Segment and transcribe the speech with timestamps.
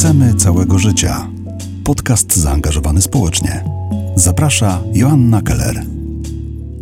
[0.00, 1.28] Chcemy całego życia.
[1.84, 3.64] Podcast zaangażowany społecznie.
[4.16, 5.82] Zaprasza Joanna Keller.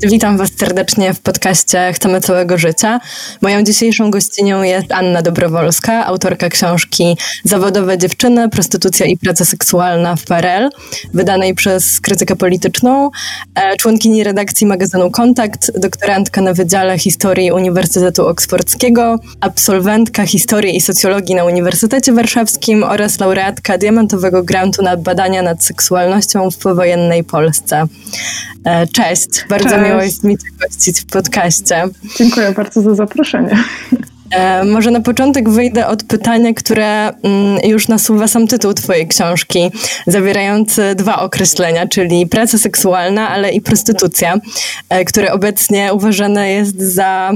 [0.02, 3.00] Witam Was serdecznie w podcaście Chcemy całego życia.
[3.40, 10.24] Moją dzisiejszą gościnią jest Anna Dobrowolska, autorka książki Zawodowe dziewczyny, prostytucja i praca seksualna w
[10.24, 10.70] PRL,
[11.14, 13.10] wydanej przez krytykę polityczną,
[13.54, 21.34] e, członkini redakcji magazynu Kontakt, doktorantka na Wydziale Historii Uniwersytetu Oksfordzkiego, absolwentka historii i socjologii
[21.34, 27.86] na Uniwersytecie Warszawskim oraz laureatka diamentowego grantu na badania nad seksualnością w powojennej Polsce.
[28.64, 29.87] E, cześć, bardzo Cześć.
[29.88, 31.88] Miło jest mi Cię gościć w podcaście.
[32.16, 33.64] Dziękuję bardzo za zaproszenie.
[34.30, 39.70] E, może na początek wyjdę od pytania, które mm, już nasuwa sam tytuł Twojej książki,
[40.06, 44.34] zawierający dwa określenia, czyli praca seksualna, ale i prostytucja,
[44.88, 47.32] e, które obecnie uważane jest za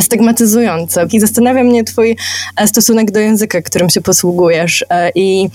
[0.00, 1.06] stygmatyzujące.
[1.12, 2.16] I zastanawia mnie Twój
[2.56, 5.48] e, stosunek do języka, którym się posługujesz e, i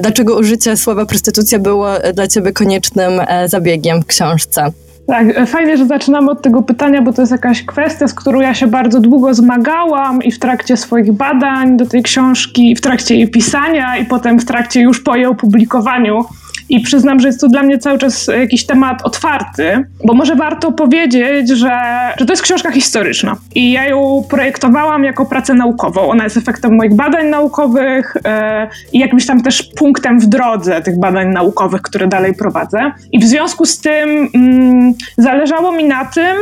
[0.00, 4.72] dlaczego użycie słowa prostytucja było dla Ciebie koniecznym e, zabiegiem w książce.
[5.06, 8.54] Tak, fajnie, że zaczynamy od tego pytania, bo to jest jakaś kwestia, z którą ja
[8.54, 13.30] się bardzo długo zmagałam i w trakcie swoich badań do tej książki, w trakcie jej
[13.30, 16.24] pisania i potem w trakcie już po jej opublikowaniu.
[16.72, 20.72] I przyznam, że jest to dla mnie cały czas jakiś temat otwarty, bo może warto
[20.72, 21.80] powiedzieć, że,
[22.18, 23.36] że to jest książka historyczna.
[23.54, 26.10] I ja ją projektowałam jako pracę naukową.
[26.10, 30.98] Ona jest efektem moich badań naukowych e, i jakimś tam też punktem w drodze tych
[31.00, 32.92] badań naukowych, które dalej prowadzę.
[33.12, 36.36] I w związku z tym mm, zależało mi na tym,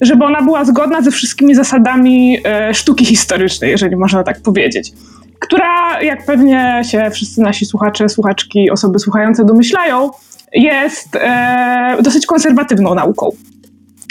[0.00, 4.92] żeby ona była zgodna ze wszystkimi zasadami e, sztuki historycznej, jeżeli można tak powiedzieć
[5.40, 10.10] która, jak pewnie się wszyscy nasi słuchacze, słuchaczki, osoby słuchające domyślają,
[10.52, 13.30] jest e, dosyć konserwatywną nauką.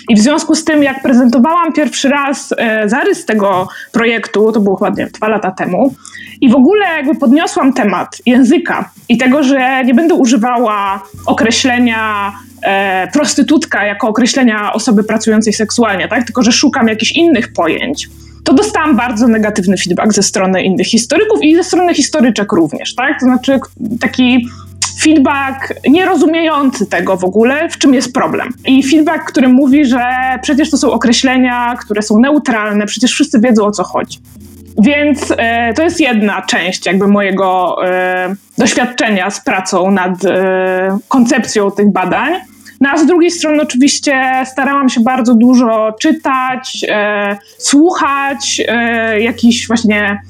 [0.10, 4.76] I w związku z tym, jak prezentowałam pierwszy raz e, zarys tego projektu, to było
[4.76, 5.96] chyba nie, dwa lata temu,
[6.42, 13.08] i w ogóle jakby podniosłam temat języka i tego, że nie będę używała określenia e,
[13.14, 16.24] prostytutka jako określenia osoby pracującej seksualnie, tak?
[16.24, 18.10] tylko że szukam jakichś innych pojęć,
[18.50, 23.20] to dostałam bardzo negatywny feedback ze strony innych historyków i ze strony historyczek również, tak?
[23.20, 23.60] To znaczy
[24.02, 24.48] taki
[25.02, 28.50] feedback nierozumiejący tego w ogóle, w czym jest problem.
[28.66, 30.02] I feedback, który mówi, że
[30.42, 34.20] przecież to są określenia, które są neutralne, przecież wszyscy wiedzą o co chodzi.
[34.82, 41.72] Więc e, to jest jedna część jakby mojego e, doświadczenia z pracą nad e, koncepcją
[41.72, 42.34] tych badań.
[42.82, 49.68] No a z drugiej strony oczywiście starałam się bardzo dużo czytać, e, słuchać e, jakichś
[49.68, 50.22] właśnie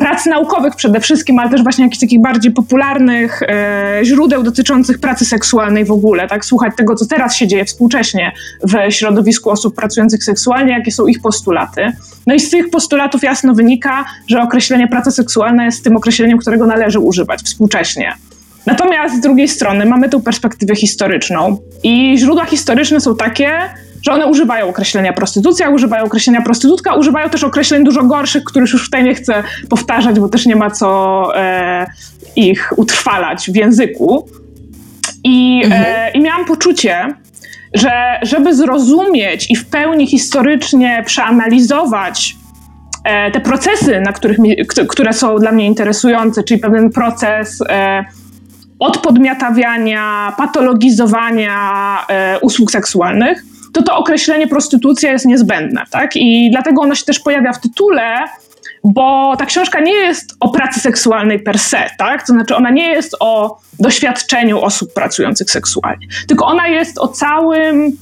[0.00, 5.24] prac naukowych przede wszystkim, ale też właśnie jakichś takich bardziej popularnych e, źródeł dotyczących pracy
[5.24, 6.44] seksualnej w ogóle, tak?
[6.44, 11.22] Słuchać tego, co teraz się dzieje współcześnie w środowisku osób pracujących seksualnie, jakie są ich
[11.22, 11.92] postulaty.
[12.26, 16.66] No i z tych postulatów jasno wynika, że określenie praca seksualna jest tym określeniem, którego
[16.66, 18.14] należy używać współcześnie.
[18.66, 23.50] Natomiast z drugiej strony mamy tę perspektywę historyczną i źródła historyczne są takie,
[24.02, 28.84] że one używają określenia prostytucja, używają określenia prostytutka, używają też określeń dużo gorszych, których już
[28.84, 31.86] tutaj nie chcę powtarzać, bo też nie ma co e,
[32.36, 34.28] ich utrwalać w języku.
[35.24, 35.84] I, e, mhm.
[35.86, 37.14] e, I miałam poczucie,
[37.74, 37.90] że
[38.22, 42.36] żeby zrozumieć i w pełni historycznie przeanalizować
[43.04, 44.56] e, te procesy, na których mi,
[44.88, 47.62] które są dla mnie interesujące, czyli pewien proces
[48.80, 53.42] e, odpodmiatawiania, patologizowania e, usług seksualnych,
[53.72, 55.84] to to określenie prostytucja jest niezbędne.
[55.90, 56.16] Tak?
[56.16, 58.24] I dlatego ono się też pojawia w tytule,
[58.84, 62.26] bo ta książka nie jest o pracy seksualnej per se, tak?
[62.26, 67.92] To znaczy ona nie jest o doświadczeniu osób pracujących seksualnie, tylko ona jest o całym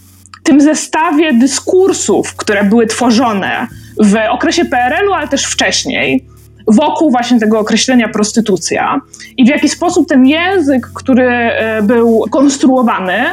[0.42, 3.66] tym zestawie dyskursów, które były tworzone
[3.98, 6.24] w okresie PRL-u, ale też wcześniej,
[6.68, 9.00] wokół właśnie tego określenia prostytucja
[9.36, 13.24] i w jaki sposób ten język, który e, był konstruowany,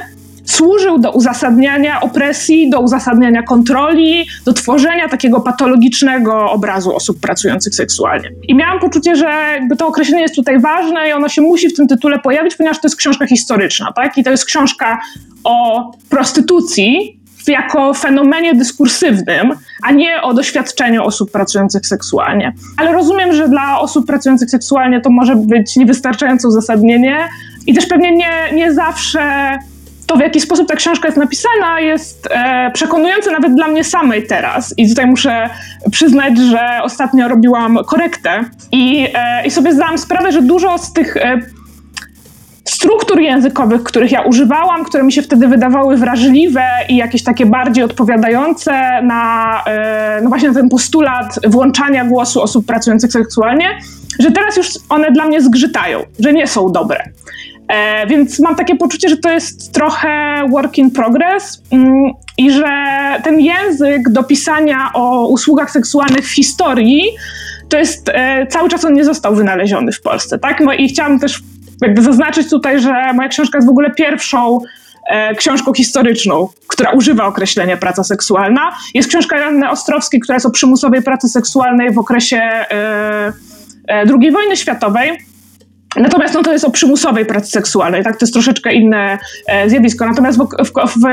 [0.46, 8.30] służył do uzasadniania opresji, do uzasadniania kontroli, do tworzenia takiego patologicznego obrazu osób pracujących seksualnie.
[8.48, 11.76] I miałam poczucie, że jakby to określenie jest tutaj ważne i ono się musi w
[11.76, 14.18] tym tytule pojawić, ponieważ to jest książka historyczna, tak?
[14.18, 15.00] I to jest książka
[15.44, 19.54] o prostytucji, jako fenomenie dyskursywnym,
[19.84, 22.54] a nie o doświadczeniu osób pracujących seksualnie.
[22.78, 27.30] Ale rozumiem, że dla osób pracujących seksualnie to może być niewystarczające uzasadnienie
[27.68, 29.58] i też pewnie nie, nie zawsze
[30.08, 34.28] to, w jaki sposób ta książka jest napisana, jest e, przekonujące nawet dla mnie samej
[34.28, 34.74] teraz.
[34.78, 35.50] I tutaj muszę
[35.92, 41.18] przyznać, że ostatnio robiłam korektę i, e, i sobie zdałam sprawę, że dużo z tych
[41.18, 41.42] e,
[42.86, 47.84] struktur językowych, których ja używałam, które mi się wtedy wydawały wrażliwe i jakieś takie bardziej
[47.84, 53.70] odpowiadające na e, no właśnie na ten postulat włączania głosu osób pracujących seksualnie,
[54.20, 57.04] że teraz już one dla mnie zgrzytają, że nie są dobre.
[57.68, 62.68] E, więc mam takie poczucie, że to jest trochę work in progress mm, i że
[63.24, 67.04] ten język do pisania o usługach seksualnych w historii
[67.70, 70.60] to jest e, cały czas on nie został wynaleziony w Polsce, tak?
[70.60, 71.42] No i chciałam też
[71.82, 74.60] jakby zaznaczyć tutaj, że moja książka jest w ogóle pierwszą
[75.10, 78.72] e, książką historyczną, która używa określenia praca seksualna.
[78.94, 83.34] Jest książka Janny Ostrowskiej, która jest o przymusowej pracy seksualnej w okresie e,
[83.88, 85.12] e, II wojny światowej.
[85.96, 88.18] Natomiast no, to jest o przymusowej pracy seksualnej, tak?
[88.18, 89.18] To jest troszeczkę inne
[89.68, 90.06] zjawisko.
[90.06, 91.06] Natomiast w, w, w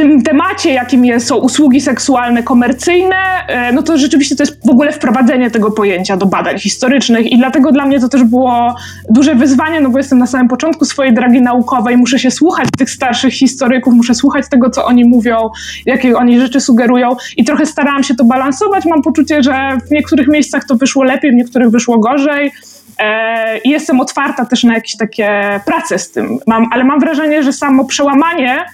[0.00, 3.16] tym temacie, jakim są usługi seksualne komercyjne,
[3.48, 7.38] e, no to rzeczywiście to jest w ogóle wprowadzenie tego pojęcia do badań historycznych i
[7.38, 8.74] dlatego dla mnie to też było
[9.10, 12.90] duże wyzwanie, no bo jestem na samym początku swojej drogi naukowej, muszę się słuchać tych
[12.90, 15.50] starszych historyków, muszę słuchać tego, co oni mówią,
[15.86, 18.84] jakie oni rzeczy sugerują i trochę starałam się to balansować.
[18.84, 22.52] Mam poczucie, że w niektórych miejscach to wyszło lepiej, w niektórych wyszło gorzej.
[22.98, 26.38] E, I jestem otwarta też na jakieś takie prace z tym.
[26.46, 28.64] Mam, ale mam wrażenie, że samo przełamanie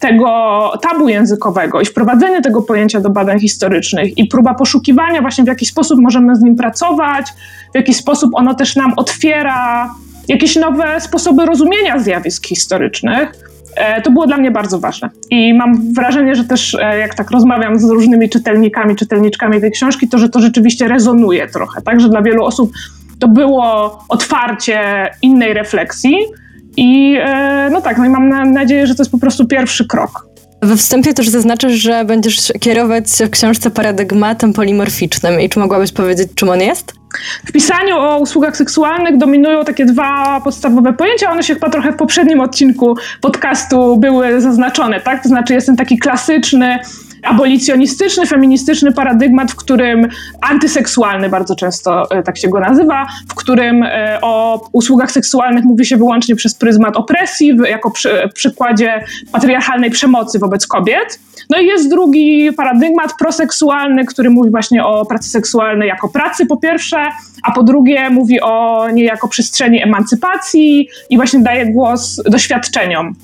[0.00, 5.46] tego tabu językowego i wprowadzenie tego pojęcia do badań historycznych i próba poszukiwania właśnie w
[5.46, 7.26] jaki sposób możemy z nim pracować,
[7.72, 9.90] w jaki sposób ono też nam otwiera
[10.28, 13.32] jakieś nowe sposoby rozumienia zjawisk historycznych,
[13.76, 15.10] e, to było dla mnie bardzo ważne.
[15.30, 20.08] I mam wrażenie, że też e, jak tak rozmawiam z różnymi czytelnikami, czytelniczkami tej książki,
[20.08, 22.72] to że to rzeczywiście rezonuje trochę, tak, że dla wielu osób
[23.18, 26.16] to było otwarcie innej refleksji,
[26.78, 30.28] i e, no tak, no i mam nadzieję, że to jest po prostu pierwszy krok.
[30.62, 35.40] We wstępie też zaznaczasz, że będziesz kierować się w książce paradygmatem polimorficznym.
[35.40, 36.92] I czy mogłabyś powiedzieć, czym on jest?
[37.46, 41.30] W pisaniu o usługach seksualnych dominują takie dwa podstawowe pojęcia.
[41.30, 45.22] One się chyba trochę w poprzednim odcinku podcastu były zaznaczone, tak?
[45.22, 46.78] To znaczy jest ten taki klasyczny
[47.22, 50.08] abolicjonistyczny, feministyczny paradygmat, w którym
[50.40, 55.86] antyseksualny bardzo często e, tak się go nazywa, w którym e, o usługach seksualnych mówi
[55.86, 61.18] się wyłącznie przez pryzmat opresji, jako przy, przykładzie patriarchalnej przemocy wobec kobiet.
[61.50, 66.56] No i jest drugi paradygmat proseksualny, który mówi właśnie o pracy seksualnej jako pracy po
[66.56, 67.06] pierwsze,
[67.42, 73.14] a po drugie mówi o niej jako przestrzeni emancypacji i właśnie daje głos doświadczeniom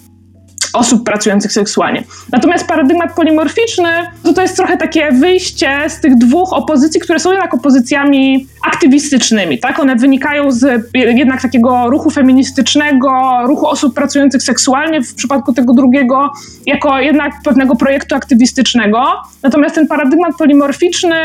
[0.75, 2.03] osób pracujących seksualnie.
[2.33, 3.89] Natomiast paradygmat polimorficzny
[4.23, 9.59] to, to jest trochę takie wyjście z tych dwóch opozycji, które są jednak opozycjami aktywistycznymi.
[9.59, 9.81] Tak?
[9.81, 16.33] One wynikają z jednak takiego ruchu feministycznego, ruchu osób pracujących seksualnie w przypadku tego drugiego,
[16.67, 19.05] jako jednak pewnego projektu aktywistycznego.
[19.43, 21.17] Natomiast ten paradygmat polimorficzny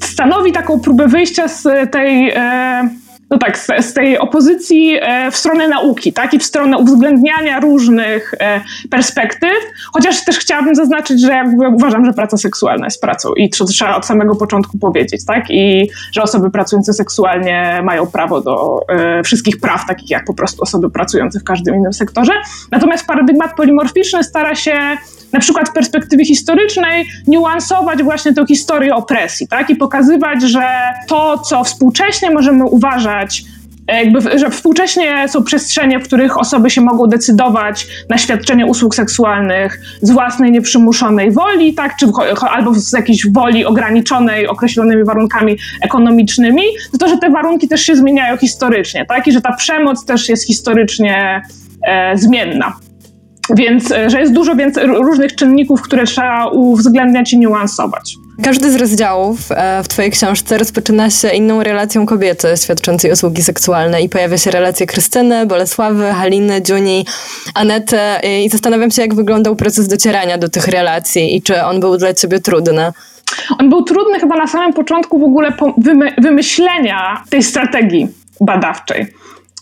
[0.00, 2.30] stanowi taką próbę wyjścia z tej.
[2.30, 6.78] E, no tak, z, z, tej opozycji e, w stronę nauki, tak, i w stronę
[6.78, 8.60] uwzględniania różnych e,
[8.90, 9.58] perspektyw,
[9.92, 13.96] chociaż też chciałabym zaznaczyć, że jakby uważam, że praca seksualna jest pracą i to trzeba
[13.96, 19.60] od samego początku powiedzieć, tak, i że osoby pracujące seksualnie mają prawo do e, wszystkich
[19.60, 22.32] praw, takich jak po prostu osoby pracujące w każdym innym sektorze.
[22.70, 24.96] Natomiast paradygmat polimorficzny stara się
[25.32, 29.70] na przykład w perspektywie historycznej niuansować właśnie tę historię opresji, tak?
[29.70, 30.68] I pokazywać, że
[31.08, 33.44] to, co współcześnie możemy uważać
[33.88, 39.80] jakby, że współcześnie są przestrzenie, w których osoby się mogą decydować na świadczenie usług seksualnych
[40.02, 42.06] z własnej nieprzymuszonej woli, tak, czy
[42.50, 47.96] albo z jakiejś woli ograniczonej określonymi warunkami ekonomicznymi, to to, że te warunki też się
[47.96, 51.42] zmieniają historycznie, tak, i że ta przemoc też jest historycznie
[51.86, 52.87] e, zmienna.
[53.56, 58.16] Więc, e, że jest dużo więcej różnych czynników, które trzeba uwzględniać i niuansować.
[58.42, 64.02] Każdy z rozdziałów e, w Twojej książce rozpoczyna się inną relacją kobiety świadczącej usługi seksualne
[64.02, 67.06] i pojawia się relacja Krystyny, Bolesławy, Haliny, Dziuni,
[67.54, 67.98] Anety
[68.44, 72.14] i zastanawiam się, jak wyglądał proces docierania do tych relacji i czy on był dla
[72.14, 72.92] Ciebie trudny.
[73.58, 75.52] On był trudny chyba na samym początku w ogóle
[76.18, 78.08] wymyślenia tej strategii
[78.40, 79.06] badawczej,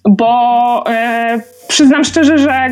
[0.08, 2.68] bo e, przyznam szczerze, że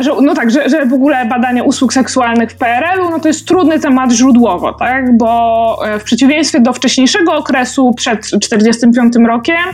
[0.00, 3.48] że, no tak, że, że w ogóle badanie usług seksualnych w PRL-u no to jest
[3.48, 5.16] trudny temat źródłowo, tak?
[5.16, 9.64] bo e, w przeciwieństwie do wcześniejszego okresu przed 1945 rokiem,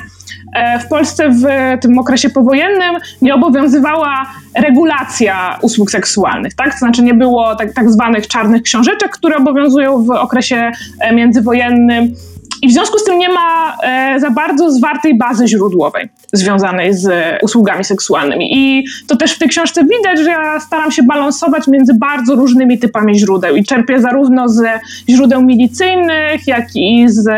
[0.52, 1.44] e, w Polsce w
[1.80, 6.73] tym okresie powojennym nie obowiązywała regulacja usług seksualnych, tak?
[6.73, 10.73] To znaczy nie było tak, tak zwanych czarnych książeczek, które obowiązują w okresie
[11.12, 12.14] międzywojennym
[12.62, 17.08] I w związku z tym nie ma e, za bardzo zwartej bazy źródłowej związanej z
[17.42, 18.58] usługami seksualnymi.
[18.58, 22.78] I to też w tej książce widać, że ja staram się balansować między bardzo różnymi
[22.78, 27.28] typami źródeł i czerpię zarówno ze źródeł milicyjnych, jak i z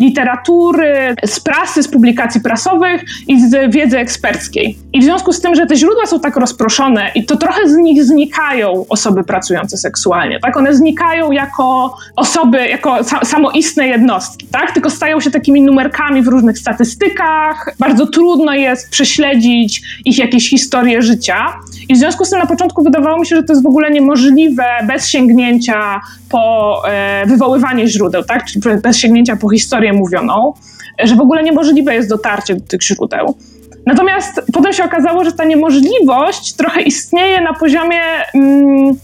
[0.00, 4.78] literatury, z prasy, z publikacji prasowych i z wiedzy eksperckiej.
[4.92, 7.76] I w związku z tym, że te źródła są tak rozproszone i to trochę z
[7.76, 10.56] nich znikają osoby pracujące seksualnie, tak?
[10.56, 14.61] One znikają jako osoby, jako samoistne jednostki, tak?
[14.70, 17.74] Tylko stają się takimi numerkami w różnych statystykach.
[17.78, 21.46] Bardzo trudno jest prześledzić ich jakieś historie życia.
[21.88, 23.90] I w związku z tym na początku wydawało mi się, że to jest w ogóle
[23.90, 28.44] niemożliwe bez sięgnięcia po e, wywoływanie źródeł, tak?
[28.44, 30.54] Czyli bez sięgnięcia po historię mówioną,
[31.04, 33.34] że w ogóle niemożliwe jest dotarcie do tych źródeł.
[33.86, 38.00] Natomiast potem się okazało, że ta niemożliwość trochę istnieje na poziomie
[38.34, 38.94] mm,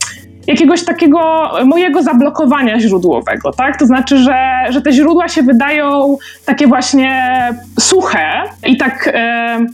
[0.49, 3.79] jakiegoś takiego mojego zablokowania źródłowego, tak?
[3.79, 7.33] To znaczy, że, że te źródła się wydają takie właśnie
[7.81, 9.67] suche i tak, e,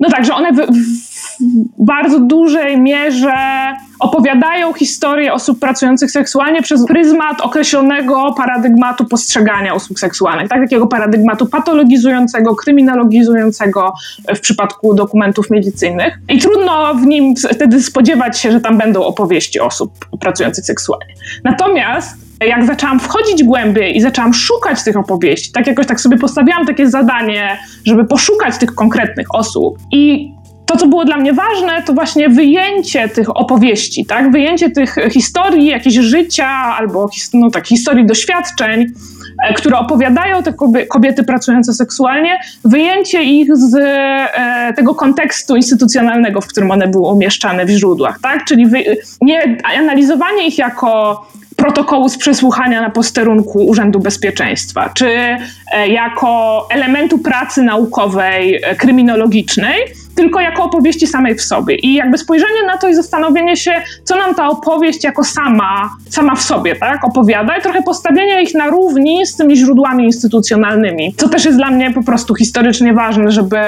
[0.00, 1.09] no tak, że one w, w
[1.78, 3.32] bardzo dużej mierze
[4.00, 10.60] opowiadają historię osób pracujących seksualnie przez pryzmat określonego paradygmatu postrzegania usług seksualnych, tak?
[10.60, 13.92] takiego paradygmatu patologizującego, kryminologizującego
[14.36, 16.18] w przypadku dokumentów medycyjnych.
[16.28, 21.14] I trudno w nim wtedy spodziewać się, że tam będą opowieści osób pracujących seksualnie.
[21.44, 26.66] Natomiast jak zaczęłam wchodzić głębiej i zaczęłam szukać tych opowieści, tak jakoś tak sobie postawiłam
[26.66, 30.32] takie zadanie, żeby poszukać tych konkretnych osób i
[30.70, 34.32] to, co było dla mnie ważne, to właśnie wyjęcie tych opowieści, tak?
[34.32, 38.86] wyjęcie tych historii, jakieś życia albo no, tak, historii doświadczeń,
[39.48, 40.52] e, które opowiadają te
[40.88, 47.64] kobiety pracujące seksualnie, wyjęcie ich z e, tego kontekstu instytucjonalnego, w którym one były umieszczane
[47.64, 48.44] w źródłach, tak?
[48.44, 48.66] czyli
[49.20, 51.20] nie analizowanie ich jako
[51.56, 59.76] protokołu z przesłuchania na posterunku Urzędu Bezpieczeństwa, czy e, jako elementu pracy naukowej, kryminologicznej,
[60.16, 61.74] tylko jako opowieści samej w sobie.
[61.74, 63.72] I jakby spojrzenie na to i zastanowienie się,
[64.04, 68.54] co nam ta opowieść jako sama, sama w sobie tak, opowiada i trochę postawienie ich
[68.54, 73.32] na równi z tymi źródłami instytucjonalnymi, co też jest dla mnie po prostu historycznie ważne,
[73.32, 73.58] żeby,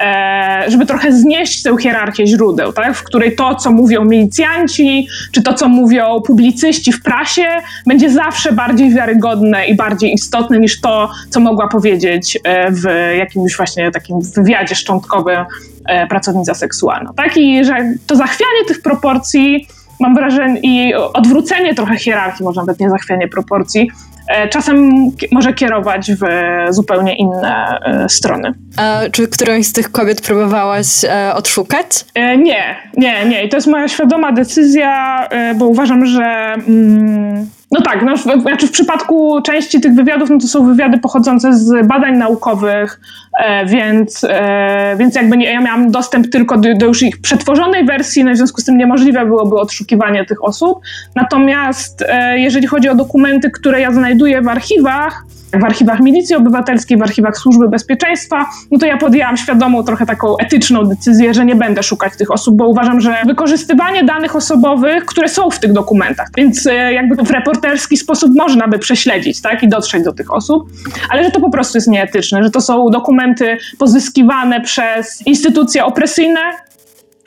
[0.00, 5.42] e, żeby trochę znieść tę hierarchię źródeł, tak, w której to, co mówią milicjanci, czy
[5.42, 7.46] to, co mówią publicyści w prasie,
[7.86, 12.82] będzie zawsze bardziej wiarygodne i bardziej istotne niż to, co mogła powiedzieć e, w
[13.18, 15.44] jakimś właśnie takim wywiadzie szczątkowym
[16.08, 17.12] pracownica seksualna.
[17.16, 17.36] Tak?
[17.36, 17.74] I że
[18.06, 19.68] to zachwianie tych proporcji,
[20.00, 23.90] mam wrażenie, i odwrócenie trochę hierarchii, może nawet nie zachwianie proporcji,
[24.28, 24.90] e, czasem
[25.32, 26.24] może kierować w
[26.70, 28.52] zupełnie inne e, strony.
[28.76, 30.86] A czy którąś z tych kobiet próbowałaś
[31.34, 32.04] odszukać?
[32.38, 33.44] Nie, nie, nie.
[33.44, 36.54] I to jest moja świadoma decyzja, bo uważam, że.
[36.68, 40.98] Mm, no tak, no, w, znaczy w przypadku części tych wywiadów, no to są wywiady
[40.98, 43.00] pochodzące z badań naukowych,
[43.44, 47.86] e, więc, e, więc jakby nie, ja miałam dostęp tylko do, do, już ich przetworzonej
[47.86, 50.80] wersji, no w związku z tym niemożliwe byłoby odszukiwanie tych osób.
[51.14, 55.24] Natomiast e, jeżeli chodzi o dokumenty, które ja znajduję w archiwach,
[55.60, 60.36] w archiwach Milicji Obywatelskiej, w archiwach Służby Bezpieczeństwa, no to ja podjęłam świadomą, trochę taką
[60.38, 65.28] etyczną decyzję, że nie będę szukać tych osób, bo uważam, że wykorzystywanie danych osobowych, które
[65.28, 69.68] są w tych dokumentach, więc e, jakby w reporterski sposób można by prześledzić, tak, i
[69.68, 70.70] dotrzeć do tych osób,
[71.10, 76.40] ale że to po prostu jest nieetyczne, że to są dokumenty pozyskiwane przez instytucje opresyjne,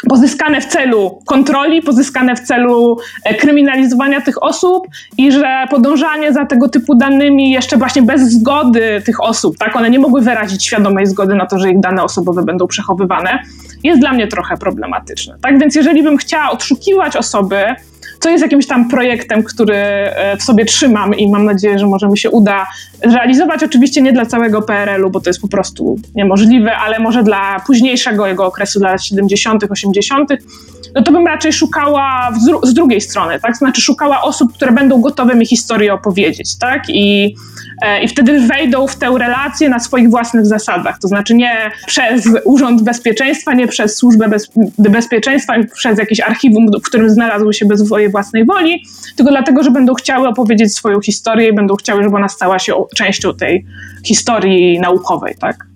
[0.09, 6.45] pozyskane w celu kontroli, pozyskane w celu e, kryminalizowania tych osób i że podążanie za
[6.45, 11.05] tego typu danymi jeszcze właśnie bez zgody tych osób, tak, one nie mogły wyrazić świadomej
[11.05, 13.39] zgody na to, że ich dane osobowe będą przechowywane,
[13.83, 15.35] jest dla mnie trochę problematyczne.
[15.41, 17.75] Tak więc jeżeli bym chciała odszukiwać osoby,
[18.19, 22.07] co jest jakimś tam projektem, który e, w sobie trzymam i mam nadzieję, że może
[22.07, 22.67] mi się uda
[23.07, 23.63] zrealizować.
[23.63, 28.27] Oczywiście nie dla całego PRL-u, bo to jest po prostu niemożliwe, ale może dla późniejszego
[28.27, 30.29] jego okresu, dla lat 70., 80.,
[30.95, 32.31] no to bym raczej szukała
[32.63, 33.57] z drugiej strony, tak?
[33.57, 36.83] Znaczy szukała osób, które będą gotowe mi historię opowiedzieć, tak?
[36.89, 37.35] I,
[38.03, 40.99] I wtedy wejdą w tę relację na swoich własnych zasadach.
[40.99, 46.85] To znaczy nie przez Urząd Bezpieczeństwa, nie przez Służbę Bez, Bezpieczeństwa, przez jakieś archiwum, w
[46.85, 48.83] którym znalazły się bez swojej własnej woli,
[49.15, 52.73] tylko dlatego, że będą chciały opowiedzieć swoją historię i będą chciały, żeby ona stała się
[52.95, 53.65] częścią tej
[54.05, 55.68] historii naukowej, tak?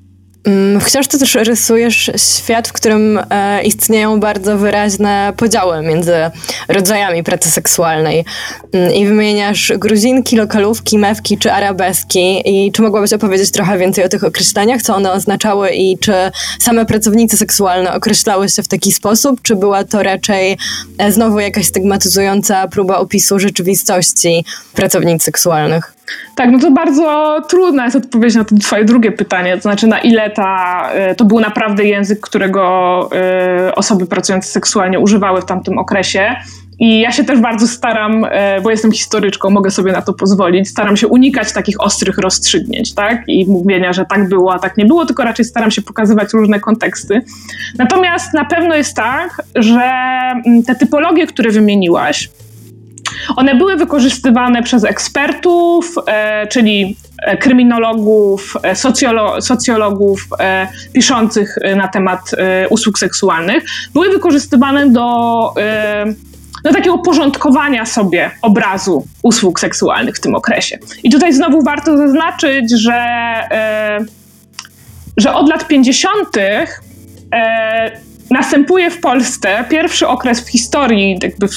[0.43, 6.13] Mm, w książce też rysujesz świat, w którym e, istnieją bardzo wyraźne podziały między
[6.67, 8.25] rodzajami pracy seksualnej.
[8.73, 12.41] Mm, I wymieniasz gruzinki, lokalówki, mewki czy arabeski.
[12.45, 16.13] I czy mogłabyś opowiedzieć trochę więcej o tych określeniach, co one oznaczały i czy
[16.59, 20.57] same pracownicy seksualne określały się w taki sposób, czy była to raczej
[20.97, 25.93] e, znowu jakaś stygmatyzująca próba opisu rzeczywistości pracownic seksualnych?
[26.35, 29.99] Tak, no to bardzo trudna jest odpowiedź na to twoje drugie pytanie, to znaczy na
[29.99, 35.77] ile ta, e, to był naprawdę język, którego e, osoby pracujące seksualnie używały w tamtym
[35.77, 36.35] okresie.
[36.79, 40.69] I ja się też bardzo staram, e, bo jestem historyczką, mogę sobie na to pozwolić,
[40.69, 43.23] staram się unikać takich ostrych rozstrzygnięć, tak?
[43.27, 46.59] I mówienia, że tak było, a tak nie było, tylko raczej staram się pokazywać różne
[46.59, 47.21] konteksty.
[47.77, 49.81] Natomiast na pewno jest tak, że
[50.45, 52.29] mm, te typologie, które wymieniłaś,
[53.35, 61.75] one były wykorzystywane przez ekspertów, e, czyli e, kryminologów, e, socjolo socjologów e, piszących e,
[61.75, 63.63] na temat e, usług seksualnych.
[63.93, 65.53] Były wykorzystywane do,
[66.63, 70.77] do takiego porządkowania sobie obrazu usług seksualnych w tym okresie.
[71.03, 73.03] I tutaj znowu warto zaznaczyć, że,
[75.17, 76.27] że od lat 50.
[78.31, 81.47] następuje w Polsce pierwszy okres w historii jakby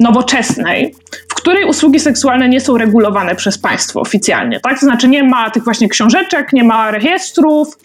[0.00, 0.94] nowoczesnej,
[1.28, 4.60] w której usługi seksualne nie są regulowane przez państwo oficjalnie.
[4.60, 4.80] Tak?
[4.80, 7.78] To znaczy nie ma tych właśnie książeczek, nie ma rejestrów,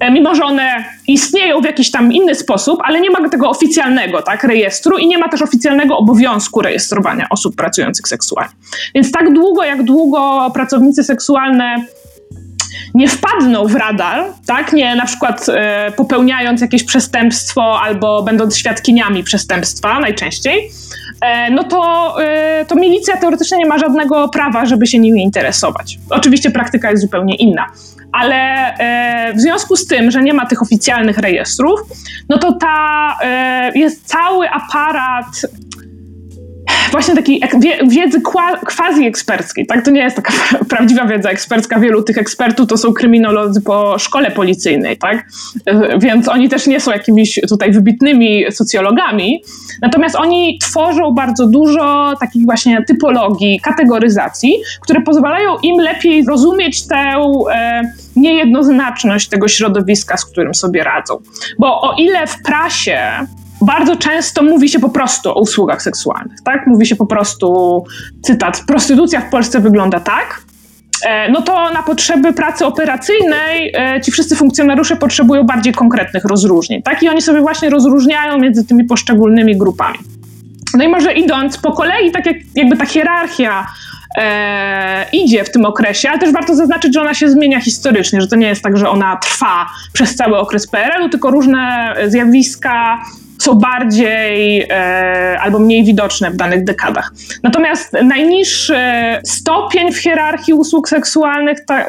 [0.00, 4.22] e, mimo że one istnieją w jakiś tam inny sposób, ale nie ma tego oficjalnego
[4.22, 8.52] tak, rejestru i nie ma też oficjalnego obowiązku rejestrowania osób pracujących seksualnie.
[8.94, 11.84] Więc tak długo, jak długo pracownicy seksualne
[12.94, 14.72] nie wpadną w radar, tak?
[14.72, 20.70] Nie na przykład e, popełniając jakieś przestępstwo albo będąc świadkiniami przestępstwa najczęściej,
[21.22, 25.98] E, no to, e, to milicja teoretycznie nie ma żadnego prawa, żeby się nimi interesować.
[26.10, 27.66] Oczywiście praktyka jest zupełnie inna.
[28.12, 28.36] Ale
[28.78, 31.80] e, w związku z tym, że nie ma tych oficjalnych rejestrów,
[32.28, 33.16] no to ta
[33.74, 35.26] jest cały aparat
[36.92, 37.42] właśnie takiej
[37.88, 38.20] wiedzy
[38.66, 39.66] quasi eksperckiej.
[39.66, 39.84] Tak?
[39.84, 40.32] To nie jest taka
[40.68, 41.80] prawdziwa wiedza ekspercka.
[41.80, 45.26] Wielu tych ekspertów to są kryminolodzy po szkole policyjnej, tak?
[45.98, 49.42] Więc oni też nie są jakimiś tutaj wybitnymi socjologami.
[49.82, 57.14] Natomiast oni tworzą bardzo dużo takich właśnie typologii, kategoryzacji, które pozwalają im lepiej rozumieć tę
[57.54, 57.82] e,
[58.16, 61.18] niejednoznaczność tego środowiska, z którym sobie radzą.
[61.58, 62.98] Bo o ile w prasie
[63.62, 66.66] bardzo często mówi się po prostu o usługach seksualnych, tak?
[66.66, 67.84] Mówi się po prostu,
[68.22, 70.42] cytat, prostytucja w Polsce wygląda tak,
[71.06, 76.82] e, no to na potrzeby pracy operacyjnej e, ci wszyscy funkcjonariusze potrzebują bardziej konkretnych rozróżnień,
[76.82, 77.02] tak?
[77.02, 79.98] I oni sobie właśnie rozróżniają między tymi poszczególnymi grupami.
[80.74, 83.66] No i może idąc po kolei, tak jak jakby ta hierarchia
[84.18, 88.28] e, idzie w tym okresie, ale też warto zaznaczyć, że ona się zmienia historycznie, że
[88.28, 92.98] to nie jest tak, że ona trwa przez cały okres PRL-u, tylko różne zjawiska
[93.42, 97.12] są bardziej e, albo mniej widoczne w danych dekadach.
[97.42, 98.76] Natomiast najniższy
[99.24, 101.84] stopień w hierarchii usług seksualnych, ta,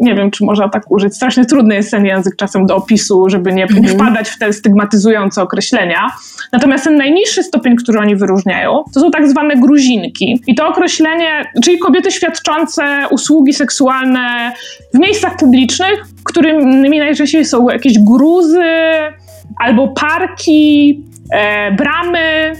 [0.00, 3.52] nie wiem, czy można tak użyć, strasznie trudny jest ten język czasem do opisu, żeby
[3.52, 3.88] nie mhm.
[3.88, 6.06] wpadać w te stygmatyzujące określenia.
[6.52, 10.42] Natomiast ten najniższy stopień, który oni wyróżniają, to są tak zwane gruzinki.
[10.46, 14.52] I to określenie, czyli kobiety świadczące usługi seksualne
[14.94, 18.64] w miejscach publicznych, którymi najczęściej są jakieś gruzy,
[19.58, 21.00] albo parki,
[21.32, 22.52] e, bramy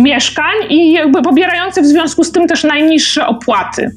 [0.00, 3.90] mieszkań i jakby pobierające w związku z tym też najniższe opłaty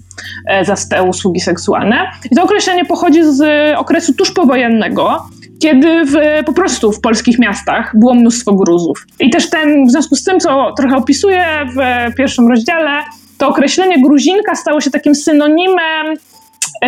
[0.48, 2.12] e, za te usługi seksualne.
[2.32, 3.44] I to określenie pochodzi z
[3.78, 5.26] okresu tuż powojennego,
[5.62, 9.06] kiedy w, po prostu w polskich miastach było mnóstwo gruzów.
[9.20, 12.90] I też ten, w związku z tym, co trochę opisuję w pierwszym rozdziale,
[13.38, 16.18] to określenie gruzinka stało się takim synonimem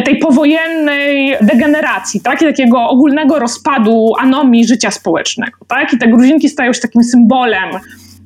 [0.04, 2.42] tej powojennej degeneracji, tak?
[2.42, 5.58] I takiego ogólnego rozpadu anomii życia społecznego.
[5.68, 5.94] Tak?
[5.94, 7.70] I te gruzinki stają się takim symbolem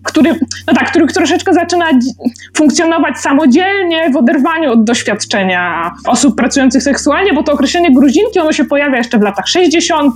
[0.04, 1.86] który, no tak, który troszeczkę zaczyna
[2.58, 8.66] funkcjonować samodzielnie w oderwaniu od doświadczenia osób pracujących seksualnie, bo to określenie gruzinki, ono się
[8.66, 10.16] pojawia jeszcze w latach 60.,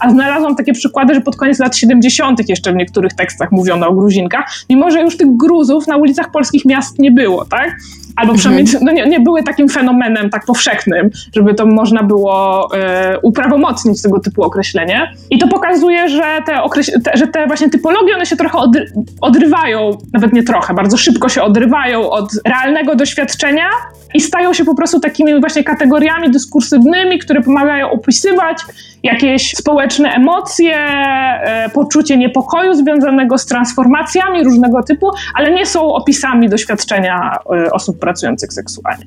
[0.00, 2.48] a znalazłam takie przykłady, że pod koniec lat 70.
[2.48, 6.64] jeszcze w niektórych tekstach mówiono o gruzinkach, mimo że już tych gruzów na ulicach polskich
[6.64, 7.76] miast nie było, tak?
[8.16, 8.38] Albo mhm.
[8.38, 14.02] przynajmniej no nie, nie, były takim fenomenem tak powszechnym, żeby to można było e, uprawomocnić
[14.02, 15.12] tego typu określenie.
[15.30, 16.60] I to pokazuje, że te,
[17.04, 18.86] te, że te właśnie typologie, one się trochę odry
[19.20, 23.66] odrywają, nawet nie trochę, bardzo szybko się odrywają od realnego doświadczenia
[24.14, 28.58] i stają się po prostu takimi właśnie kategoriami dyskursywnymi, które pomagają opisywać
[29.02, 36.48] jakieś społeczne emocje, e, poczucie niepokoju związanego z transformacjami różnego typu, ale nie są opisami
[36.48, 39.04] doświadczenia e, osób pracujących seksualnie.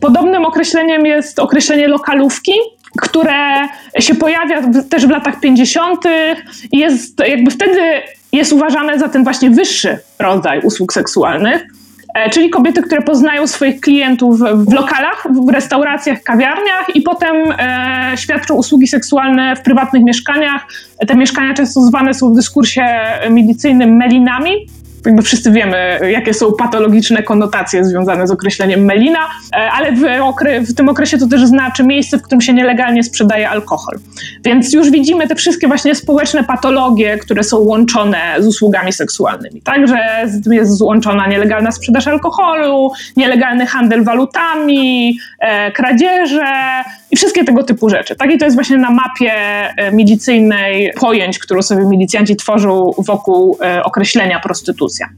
[0.00, 2.52] Podobnym określeniem jest określenie lokalówki,
[3.02, 6.04] które się pojawia też w latach 50.
[6.72, 7.80] i jest jakby wtedy
[8.32, 11.66] jest uważane za ten właśnie wyższy rodzaj usług seksualnych.
[12.14, 18.12] E, czyli kobiety, które poznają swoich klientów w lokalach, w restauracjach, kawiarniach i potem e,
[18.16, 20.66] świadczą usługi seksualne w prywatnych mieszkaniach.
[21.08, 22.84] Te mieszkania często zwane są w dyskursie
[23.30, 24.50] milicyjnym melinami.
[25.06, 29.18] Jakby wszyscy wiemy, jakie są patologiczne konotacje związane z określeniem melina,
[29.52, 33.02] e, ale w, okre w tym okresie to też znaczy miejsce, w którym się nielegalnie
[33.02, 33.98] sprzedaje alkohol.
[34.44, 39.62] Więc już widzimy te wszystkie właśnie społeczne patologie, które są łączone z usługami seksualnymi.
[39.62, 39.98] Także
[40.50, 46.44] jest złączona nielegalna sprzedaż alkoholu, nielegalny handel walutami, e, kradzieże
[47.10, 48.16] i wszystkie tego typu rzeczy.
[48.16, 48.34] Tak?
[48.34, 53.84] I to jest właśnie na mapie e, milicyjnej pojęć, którą sobie milicjanci tworzą wokół e,
[53.84, 55.08] określenia prostytucja.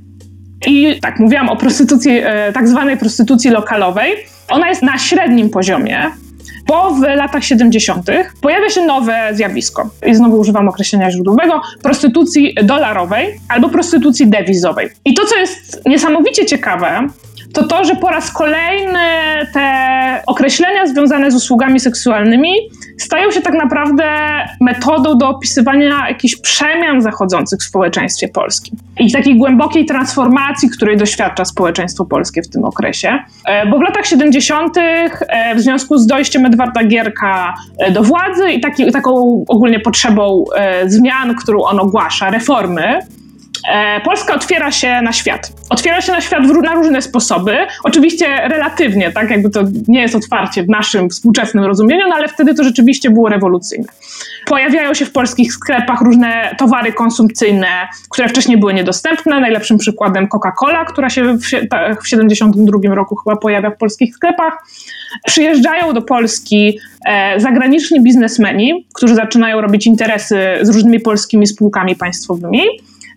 [0.67, 4.13] I tak, mówiłam o prostytucji, e, tak zwanej prostytucji lokalowej.
[4.49, 6.11] Ona jest na średnim poziomie,
[6.67, 8.07] bo w latach 70.
[8.41, 9.91] pojawia się nowe zjawisko.
[10.07, 14.89] I znowu używam określenia źródłowego prostytucji dolarowej albo prostytucji dewizowej.
[15.05, 17.09] I to, co jest niesamowicie ciekawe,
[17.55, 18.99] to to, że po raz kolejny
[19.55, 22.53] te określenia związane z usługami seksualnymi
[22.99, 24.05] stają się tak naprawdę
[24.61, 31.45] metodą do opisywania jakichś przemian zachodzących w społeczeństwie polskim i takiej głębokiej transformacji, której doświadcza
[31.45, 33.19] społeczeństwo polskie w tym okresie.
[33.47, 38.51] E, bo w latach 70., e, w związku z dojściem Edwarda Gierka e, do władzy
[38.51, 40.45] i taki, taką ogólnie potrzebą
[40.87, 42.99] zmian, którą on ogłasza, reformy,
[44.05, 45.53] Polska otwiera się na świat.
[45.69, 47.57] Otwiera się na świat na różne sposoby.
[47.85, 52.55] Oczywiście relatywnie, tak jakby to nie jest otwarcie w naszym współczesnym rozumieniu, no ale wtedy
[52.55, 53.87] to rzeczywiście było rewolucyjne.
[54.47, 59.41] Pojawiają się w polskich sklepach różne towary konsumpcyjne, które wcześniej były niedostępne.
[59.41, 64.59] Najlepszym przykładem Coca-Cola, która się w 1972 roku chyba pojawia w polskich sklepach.
[65.27, 72.63] Przyjeżdżają do Polski e, zagraniczni biznesmeni, którzy zaczynają robić interesy z różnymi polskimi spółkami państwowymi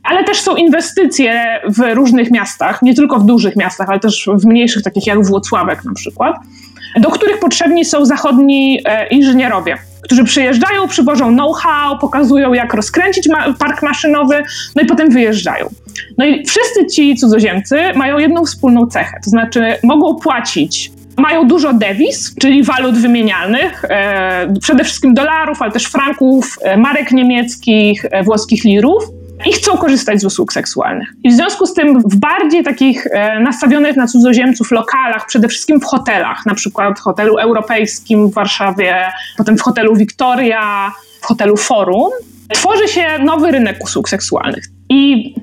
[0.04, 4.46] ale też są inwestycje w różnych miastach, nie tylko w dużych miastach, ale też w
[4.46, 6.36] mniejszych, takich jak Włocławek na przykład,
[7.00, 13.54] do których potrzebni są zachodni e, inżynierowie, którzy przyjeżdżają, przywożą know-how, pokazują jak rozkręcić ma
[13.54, 14.44] park maszynowy,
[14.76, 15.70] no i potem wyjeżdżają.
[16.18, 21.74] No i wszyscy ci cudzoziemcy mają jedną wspólną cechę, to znaczy mogą płacić mają dużo
[21.74, 28.24] dewiz, czyli walut wymienialnych, e, przede wszystkim dolarów, ale też franków, e, marek niemieckich, e,
[28.24, 29.04] włoskich lirów
[29.46, 31.10] i chcą korzystać z usług seksualnych.
[31.24, 35.80] I w związku z tym w bardziej takich e, nastawionych na cudzoziemców lokalach, przede wszystkim
[35.80, 40.92] w hotelach, na przykład w hotelu europejskim w Warszawie, potem w hotelu Victoria,
[41.22, 42.12] w hotelu Forum,
[42.54, 44.64] tworzy się nowy rynek usług seksualnych.
[44.90, 45.34] I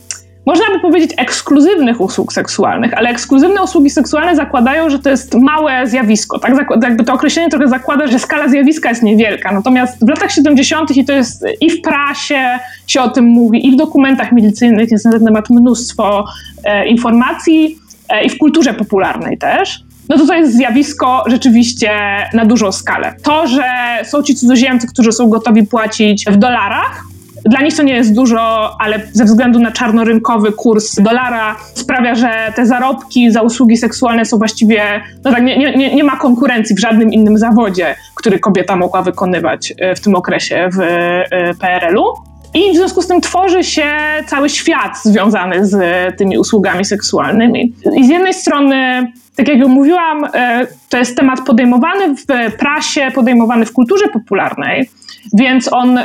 [0.51, 5.87] można by powiedzieć ekskluzywnych usług seksualnych, ale ekskluzywne usługi seksualne zakładają, że to jest małe
[5.87, 6.39] zjawisko.
[6.39, 6.55] Tak?
[6.83, 9.53] Jakby to określenie trochę zakłada, że skala zjawiska jest niewielka.
[9.53, 10.97] Natomiast w latach 70.
[10.97, 15.05] i to jest i w prasie się o tym mówi, i w dokumentach milicyjnych jest
[15.05, 16.25] na ten temat mnóstwo
[16.65, 21.91] e, informacji, e, i w kulturze popularnej też no to to jest zjawisko rzeczywiście
[22.35, 23.15] na dużą skalę.
[23.23, 23.65] To, że
[24.05, 27.10] są ci cudzoziemcy, którzy są gotowi płacić w dolarach,
[27.45, 32.53] dla nich to nie jest dużo, ale ze względu na czarnorynkowy kurs dolara sprawia, że
[32.57, 34.83] te zarobki za usługi seksualne są właściwie,
[35.25, 39.73] no tak, nie, nie, nie ma konkurencji w żadnym innym zawodzie, który kobieta mogła wykonywać
[39.79, 42.31] e, w tym okresie w e, PRL-u.
[42.55, 43.93] I w związku z tym tworzy się
[44.27, 45.77] cały świat związany z
[46.19, 47.75] tymi usługami seksualnymi.
[47.97, 53.11] I z jednej strony, tak jak już mówiłam, e, to jest temat podejmowany w prasie,
[53.15, 54.91] podejmowany w kulturze popularnej,
[55.33, 55.99] więc on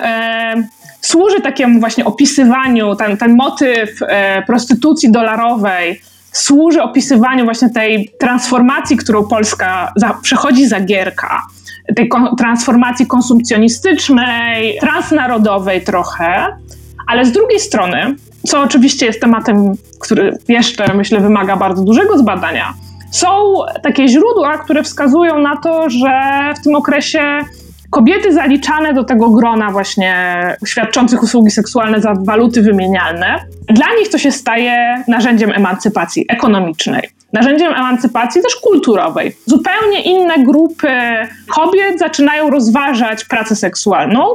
[1.06, 8.98] służy takiemu właśnie opisywaniu, ten, ten motyw e, prostytucji dolarowej służy opisywaniu właśnie tej transformacji,
[8.98, 11.42] którą Polska za, przechodzi za Gierka,
[11.96, 16.58] tej kon, transformacji konsumpcjonistycznej, transnarodowej trochę,
[17.08, 18.16] ale z drugiej strony,
[18.48, 22.74] co oczywiście jest tematem, który jeszcze myślę wymaga bardzo dużego zbadania,
[23.12, 27.42] są takie źródła, które wskazują na to, że w tym okresie
[27.90, 30.16] kobiety zaliczane do tego grona właśnie
[30.66, 37.10] świadczących usługi seksualne za waluty wymienialne, dla nich to się staje narzędziem emancypacji ekonomicznej.
[37.34, 39.36] Narzędziem emancypacji też kulturowej.
[39.46, 40.88] Zupełnie inne grupy
[41.56, 44.26] kobiet zaczynają rozważać pracę seksualną,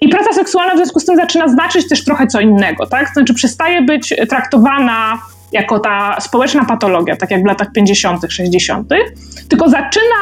[0.00, 3.08] i praca seksualna w związku z tym zaczyna znaczyć też trochę co innego, tak?
[3.12, 5.18] Znaczy przestaje być traktowana
[5.54, 8.88] jako ta społeczna patologia, tak jak w latach 50., 60.,
[9.48, 10.14] tylko zaczyna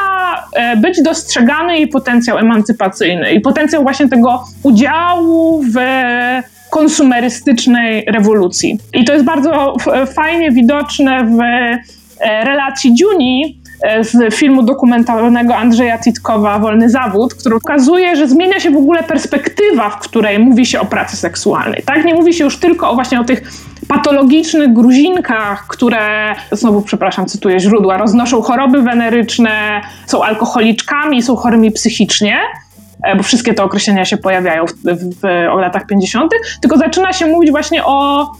[0.53, 5.77] e, być dostrzegany jej potencjał emancypacyjny i potencjał właśnie tego udziału w
[6.69, 8.79] konsumerystycznej rewolucji.
[8.93, 9.75] I to jest bardzo
[10.15, 13.62] fajnie widoczne w e, relacji Juni
[14.01, 19.89] z filmu dokumentalnego Andrzeja Titkowa Wolny Zawód, który pokazuje, że zmienia się w ogóle perspektywa,
[19.89, 21.83] w której mówi się o pracy seksualnej.
[21.85, 22.05] Tak?
[22.05, 23.43] Nie mówi się już tylko o właśnie o tych
[23.87, 32.37] patologicznych gruzinkach, które, znowu przepraszam, cytuję źródła, roznoszą choroby weneryczne, są alkoholiczkami, są chorymi psychicznie,
[33.03, 37.25] e, bo wszystkie te określenia się pojawiają w, w, w latach 50., tylko zaczyna się
[37.25, 38.31] mówić właśnie o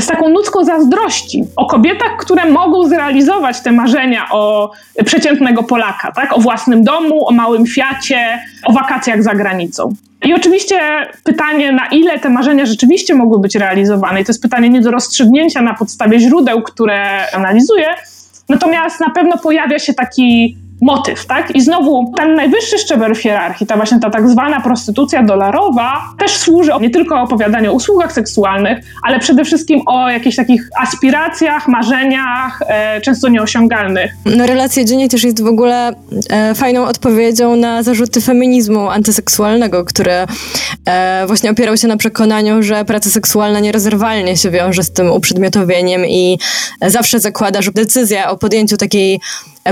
[0.00, 4.70] z taką nutką zazdrości o kobietach, które mogą zrealizować te marzenia o
[5.04, 6.36] przeciętnego Polaka, tak?
[6.36, 9.94] o własnym domu, o małym Fiacie, o wakacjach za granicą.
[10.24, 10.80] I oczywiście
[11.24, 14.90] pytanie, na ile te marzenia rzeczywiście mogły być realizowane, i to jest pytanie nie do
[14.90, 17.86] rozstrzygnięcia na podstawie źródeł, które analizuję,
[18.48, 21.56] natomiast na pewno pojawia się taki motyw, tak?
[21.56, 26.36] I znowu ten najwyższy szczebel w hierarchii, ta właśnie ta tak zwana prostytucja dolarowa, też
[26.36, 32.62] służy nie tylko opowiadaniu o usługach seksualnych, ale przede wszystkim o jakichś takich aspiracjach, marzeniach,
[32.68, 34.12] e, często nieosiągalnych.
[34.24, 35.92] No relacja Jenny też jest w ogóle
[36.30, 40.12] e, fajną odpowiedzią na zarzuty feminizmu antyseksualnego, który
[40.86, 46.06] e, właśnie opierał się na przekonaniu, że praca seksualna nierozerwalnie się wiąże z tym uprzedmiotowieniem
[46.06, 46.38] i
[46.86, 49.20] zawsze zakłada, że decyzja o podjęciu takiej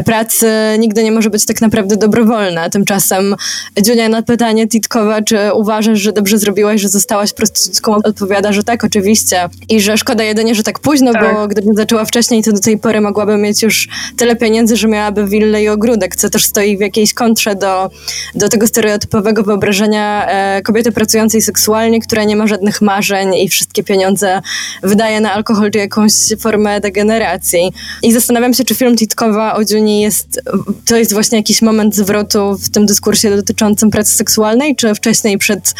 [0.04, 0.46] pracy
[0.78, 2.70] nigdy nie może być tak naprawdę dobrowolna.
[2.70, 3.34] Tymczasem
[3.82, 8.84] Dziunia na pytanie Titkowa, czy uważasz, że dobrze zrobiłaś, że zostałaś prostytutką, odpowiada, że tak,
[8.84, 9.48] oczywiście.
[9.68, 11.34] I że szkoda jedynie, że tak późno, tak.
[11.34, 15.26] bo gdybym zaczęła wcześniej, to do tej pory mogłaby mieć już tyle pieniędzy, że miałaby
[15.26, 17.90] willę i ogródek, co też stoi w jakiejś kontrze do,
[18.34, 23.84] do tego stereotypowego wyobrażenia e, kobiety pracującej seksualnie, która nie ma żadnych marzeń i wszystkie
[23.84, 24.42] pieniądze
[24.82, 27.72] wydaje na alkohol czy jakąś formę degeneracji.
[28.02, 30.40] I zastanawiam się, czy film Titkowa o Nie jest,
[30.86, 35.74] to jest właśnie jakiś moment zwrotu w tym dyskursie dotyczącym pracy seksualnej, czy wcześniej przed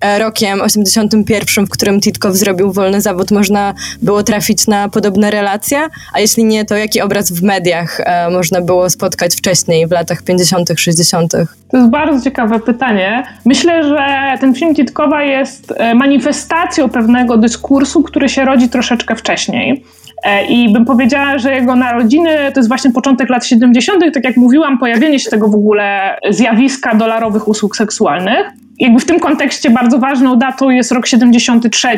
[0.00, 5.88] e, rokiem 81, w którym Titkow zrobibył wolny zawód, można było trafić na podobne relacje?
[6.12, 10.22] A jeśli nie, to jaki obraz w mediach e, można było spotkać wcześniej, w latach
[10.22, 11.32] 50., 60.?
[11.70, 13.24] To jest bardzo ciekawe pytanie.
[13.44, 14.06] Myślę, że
[14.40, 19.84] ten film Titkowa jest e, manifestacją pewnego dyskursu, który się rodzi troszeczkę wcześniej.
[20.24, 24.36] E, I bym powiedziała, że jego narodziny to jest właśnie początek lat 70., tak jak
[24.36, 28.46] mówiłam, pojawienie się tego w ogóle zjawiska dolarowych usług seksualnych.
[28.78, 31.88] Jakby w tym kontekście bardzo ważną datą jest rok 73,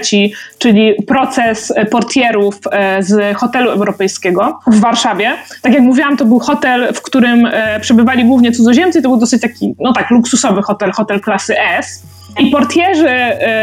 [0.58, 5.32] czyli proces portierów e, z hotelu europejskiego w Warszawie.
[5.62, 9.02] Tak jak mówiłam, to był hotel, w którym e, przebywali głównie cudzoziemcy.
[9.02, 12.02] To był dosyć taki, no tak, luksusowy hotel, hotel klasy S.
[12.38, 13.08] I portierzy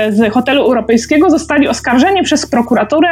[0.10, 3.10] z hotelu europejskiego zostali oskarżeni przez prokuraturę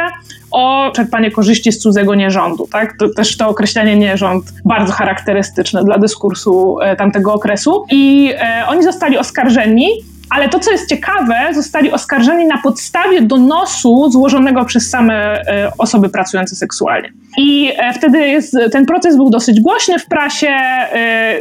[0.54, 2.68] o czerpanie korzyści z cudzego nierządu.
[2.72, 2.98] Tak?
[2.98, 7.86] To też to określenie nierząd bardzo charakterystyczne dla dyskursu e, tamtego okresu.
[7.90, 9.88] I e, oni zostali oskarżeni
[10.30, 16.08] ale to, co jest ciekawe, zostali oskarżeni na podstawie donosu złożonego przez same e, osoby
[16.08, 17.12] pracujące seksualnie.
[17.38, 20.56] I wtedy jest, ten proces był dosyć głośny w prasie,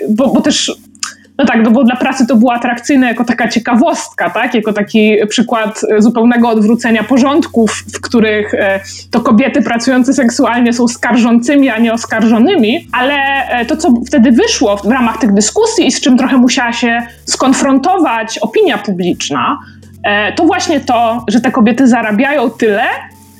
[0.09, 0.71] bo, bo też
[1.37, 4.53] no tak, no bo dla pracy to było atrakcyjne jako taka ciekawostka, tak?
[4.53, 8.79] Jako taki przykład zupełnego odwrócenia porządków, w których e,
[9.11, 12.87] to kobiety pracujące seksualnie są skarżącymi, a nie oskarżonymi.
[12.91, 13.15] Ale
[13.49, 17.01] e, to, co wtedy wyszło w ramach tych dyskusji i z czym trochę musiała się
[17.25, 19.59] skonfrontować opinia publiczna,
[20.03, 22.83] e, to właśnie to, że te kobiety zarabiają tyle,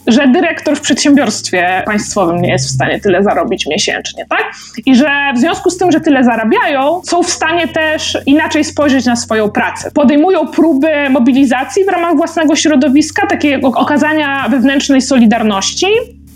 [0.08, 4.52] że dyrektor w przedsiębiorstwie państwowym nie jest w stanie tyle zarobić miesięcznie, tak?
[4.86, 9.06] I że w związku z tym, że tyle zarabiają, są w stanie też inaczej spojrzeć
[9.06, 9.92] na swoją pracę.
[9.92, 15.88] Podejmują próby mobilizacji w ramach własnego środowiska, takiego okazania wewnętrznej solidarności,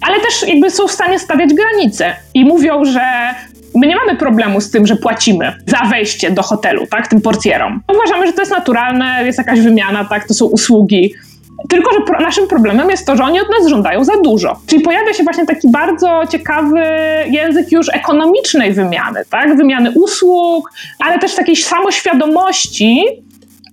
[0.02, 3.02] ale też jakby są w stanie stawiać granice i mówią, że
[3.76, 7.82] My nie mamy problemu z tym, że płacimy za wejście do hotelu, tak, tym portierom.
[7.96, 11.14] Uważamy, że to jest naturalne, jest jakaś wymiana, tak, to są usługi.
[11.70, 14.60] Tylko, że pro, naszym problemem jest to, że oni od nas żądają za dużo.
[14.68, 16.82] Czyli pojawia się właśnie taki bardzo ciekawy
[17.30, 19.58] język już ekonomicznej wymiany, tak?
[19.58, 23.06] Wymiany usług, ale też takiej samoświadomości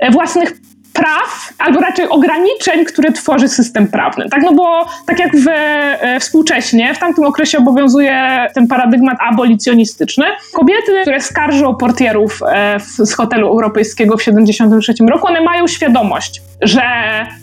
[0.01, 4.29] e, własnych praw, albo raczej ograniczeń, które tworzy system prawny.
[4.29, 10.25] Tak, no bo tak jak w, e, współcześnie, w tamtym okresie obowiązuje ten paradygmat abolicjonistyczny.
[10.53, 16.43] Kobiety, które skarżą portierów e, w, z hotelu europejskiego w 1973 roku, one mają świadomość,
[16.65, 16.83] że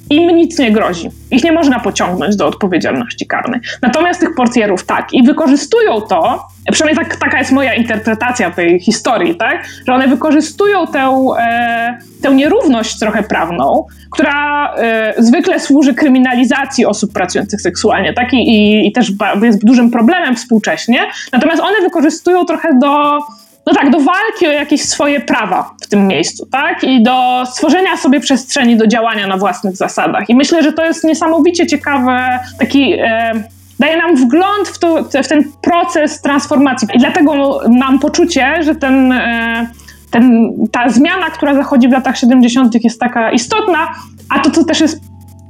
[0.10, 1.10] im nic nie grozi.
[1.32, 3.60] Ich nie można pociągnąć do odpowiedzialności karnej.
[3.82, 5.14] Natomiast tych portierów tak.
[5.14, 9.66] I wykorzystują to, przynajmniej tak, taka jest moja interpretacja tej historii, tak?
[9.88, 17.14] że one wykorzystują tę, e, tę nierówność trochę prawną, która e, zwykle służy kryminalizacji osób
[17.14, 18.34] pracujących seksualnie tak?
[18.34, 21.00] I, i, i też jest dużym problemem współcześnie.
[21.32, 23.20] Natomiast one wykorzystują trochę do
[23.68, 26.84] no tak, do walki o jakieś swoje prawa w tym miejscu, tak?
[26.84, 30.30] I do stworzenia sobie przestrzeni do działania na własnych zasadach.
[30.30, 32.94] I myślę, że to jest niesamowicie ciekawe, taki.
[32.94, 33.32] E,
[33.80, 36.88] daje nam wgląd w, to, w, ten proces transformacji.
[36.94, 39.68] I dlatego mam poczucie, że ten, e,
[40.12, 43.88] ten, ta zmiana, która zachodzi w latach 70., jest taka istotna,
[44.30, 45.02] a to, co też jest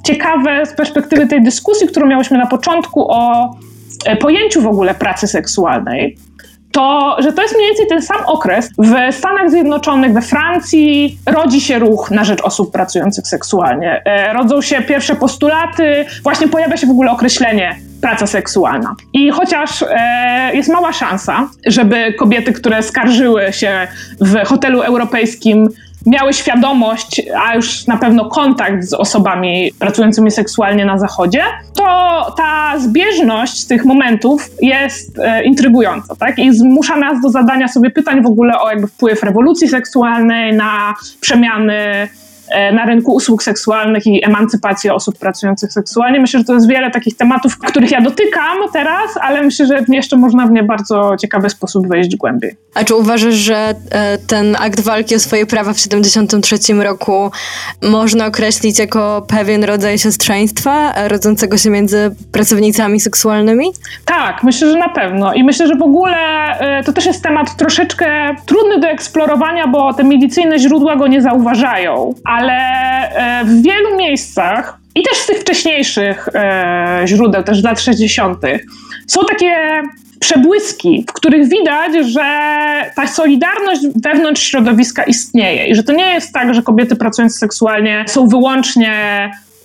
[0.06, 3.52] ciekawe z perspektywy tej dyskusji, którą miałyśmy na początku o
[4.06, 6.18] e, pojęciu w ogóle pracy seksualnej,
[6.72, 8.70] to, że to jest mniej więcej ten sam okres.
[8.78, 14.02] W Stanach Zjednoczonych, we Francji rodzi się ruch na rzecz osób pracujących seksualnie.
[14.06, 18.96] E, rodzą się pierwsze postulaty, właśnie pojawia się w ogóle określenie praca seksualna.
[19.14, 23.88] I chociaż e, jest mała szansa, żeby kobiety, które skarżyły się
[24.22, 25.70] w hotelu europejskim,
[26.06, 31.44] miały świadomość, a już na pewno kontakt z osobami pracującymi seksualnie na Zachodzie,
[31.76, 36.40] to ta zbieżność tych momentów jest e, intrygująca, tak?
[36.40, 40.94] I zmusza nas do zadania sobie pytań w ogóle o jakby wpływ rewolucji seksualnej na
[41.22, 42.10] przemiany
[42.74, 46.20] na rynku usług seksualnych i emancypacji osób pracujących seksualnie.
[46.20, 50.18] Myślę, że to jest wiele takich tematów, których ja dotykam teraz, ale myślę, że jeszcze
[50.18, 52.56] można w nie bardzo ciekawy sposób wejść głębiej.
[52.74, 57.32] A czy uważasz, że e, ten akt walki o swoje prawa w 1973 roku
[57.82, 63.72] można określić jako pewien rodzaj siostrzeństwa e, rodzącego się między pracownicami seksualnymi?
[64.06, 65.34] Tak, myślę, że na pewno.
[65.34, 66.18] I myślę, że w ogóle
[66.86, 72.14] to też jest temat troszeczkę trudny do eksplorowania, bo te medycyjne źródła go nie zauważają.
[72.24, 72.54] Ale ale
[73.12, 78.42] e, w wielu miejscach i też z tych wcześniejszych e, źródeł, też z lat 60.,
[79.08, 79.82] są takie
[80.20, 82.24] przebłyski, w których widać, że
[82.96, 88.06] ta solidarność wewnątrz środowiska istnieje i że to nie jest tak, że kobiety pracujące seksualnie
[88.08, 88.94] są wyłącznie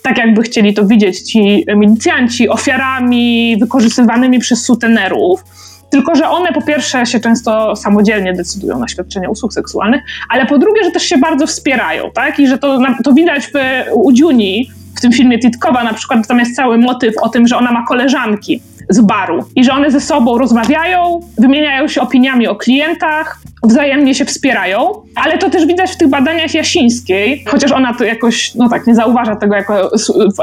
[0.01, 5.43] tak jakby chcieli to widzieć ci milicjanci, ofiarami wykorzystywanymi przez sutenerów,
[5.89, 10.57] tylko, że one po pierwsze się często samodzielnie decydują na świadczenie usług seksualnych, ale po
[10.57, 12.39] drugie, że też się bardzo wspierają, tak?
[12.39, 13.51] I że to, to widać w,
[13.93, 17.57] u Juni, w tym filmie Titkowa na przykład, tam jest cały motyw o tym, że
[17.57, 22.55] ona ma koleżanki z baru i że one ze sobą rozmawiają, wymieniają się opiniami o
[22.55, 28.03] klientach, wzajemnie się wspierają, ale to też widać w tych badaniach Jasińskiej, chociaż ona to
[28.03, 29.91] jakoś, no tak, nie zauważa tego jako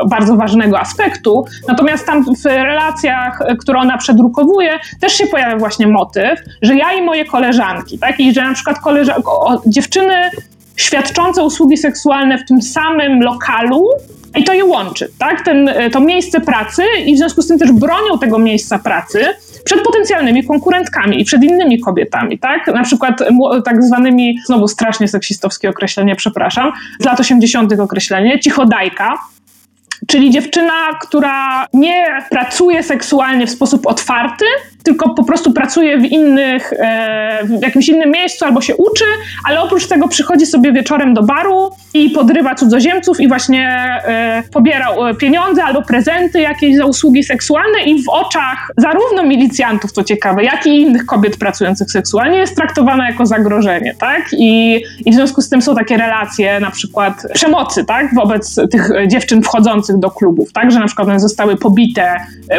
[0.06, 6.40] bardzo ważnego aspektu, natomiast tam w relacjach, które ona przedrukowuje, też się pojawia właśnie motyw,
[6.62, 9.28] że ja i moje koleżanki, tak, i że na przykład koleżanki,
[9.66, 10.30] dziewczyny
[10.76, 13.88] świadczące usługi seksualne w tym samym lokalu
[14.36, 15.44] i to je łączy, tak?
[15.44, 19.24] Ten, to miejsce pracy i w związku z tym też bronią tego miejsca pracy
[19.64, 22.66] przed potencjalnymi konkurentkami i przed innymi kobietami, tak?
[22.66, 23.22] Na przykład
[23.64, 27.80] tak zwanymi, znowu strasznie seksistowskie określenie, przepraszam, z lat 80.
[27.80, 29.18] określenie, cichodajka,
[30.06, 34.44] czyli dziewczyna, która nie pracuje seksualnie w sposób otwarty,
[34.84, 39.04] tylko po prostu pracuje w innych, e, w jakimś innym miejscu albo się uczy,
[39.44, 44.88] ale oprócz tego przychodzi sobie wieczorem do baru i podrywa cudzoziemców i właśnie e, pobiera
[44.90, 50.44] e, pieniądze albo prezenty jakieś za usługi seksualne i w oczach zarówno milicjantów, to ciekawe,
[50.44, 54.22] jak i innych kobiet pracujących seksualnie jest traktowana jako zagrożenie, tak?
[54.32, 58.14] I, i w związku z tym są takie relacje na przykład przemocy, tak?
[58.14, 60.70] Wobec tych dziewczyn wchodzących do klubów, tak?
[60.70, 62.14] Że na przykład one zostały pobite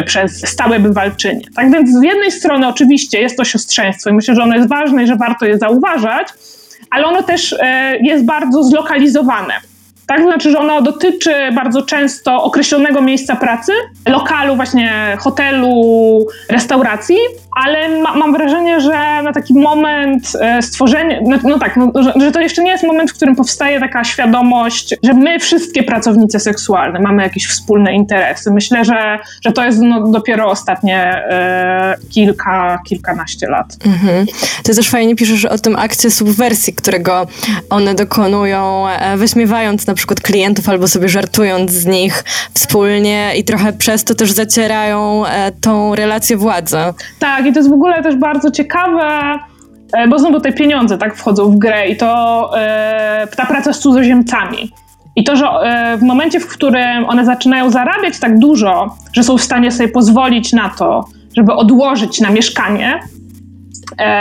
[0.06, 1.70] przez stałe bywalczynie, tak?
[1.72, 5.16] Więc z strony oczywiście jest to siostrzeństwo i myślę, że ono jest ważne i że
[5.16, 6.28] warto je zauważać,
[6.90, 9.54] ale ono też e, jest bardzo zlokalizowane.
[10.06, 13.72] Tak, znaczy, że ono dotyczy bardzo często określonego miejsca pracy,
[14.08, 17.16] lokalu, właśnie hotelu, restauracji,
[17.64, 22.12] ale ma, mam wrażenie, że na taki moment e, stworzenia, no, no tak, no, że,
[22.20, 26.40] że, to jeszcze nie jest moment, w którym powstaje taka świadomość, że my wszystkie pracownice
[26.40, 28.50] seksualne mamy jakieś wspólne interesy.
[28.50, 33.76] Myślę, że, że to jest no, dopiero ostatnie e, kilka, kilkanaście lat.
[33.86, 34.26] Mhm.
[34.62, 37.26] Ty też fajnie piszesz o tym akcie subwersji, którego
[37.70, 43.72] one dokonują, e, wyśmiewając na przykład klientów albo sobie żartując z nich wspólnie i trochę
[43.72, 46.76] przez to też zacierają e, tą relację władzy.
[47.18, 49.38] Tak, i to jest w ogóle też bardzo ciekawe,
[49.92, 53.78] e, bo znowu te pieniądze tak wchodzą w grę i to e, ta praca z
[53.78, 54.72] cudzoziemcami.
[55.16, 55.46] I to, że
[55.98, 60.52] w momencie, w którym one zaczynają zarabiać tak dużo, że są w stanie sobie pozwolić
[60.52, 61.04] na to,
[61.36, 63.00] żeby odłożyć na mieszkanie,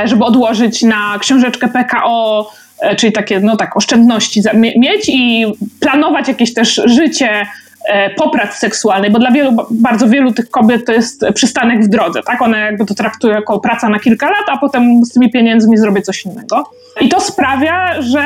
[0.05, 2.51] żeby odłożyć na książeczkę PKO,
[2.97, 5.45] czyli takie, no tak, oszczędności mieć i
[5.79, 7.45] planować jakieś też życie
[7.85, 11.87] E, po pracy seksualnej, bo dla wielu, bardzo wielu tych kobiet to jest przystanek w
[11.87, 12.41] drodze, tak?
[12.41, 16.01] One jakby to traktują jako praca na kilka lat, a potem z tymi pieniędzmi zrobię
[16.01, 16.71] coś innego.
[17.01, 18.23] I to sprawia, że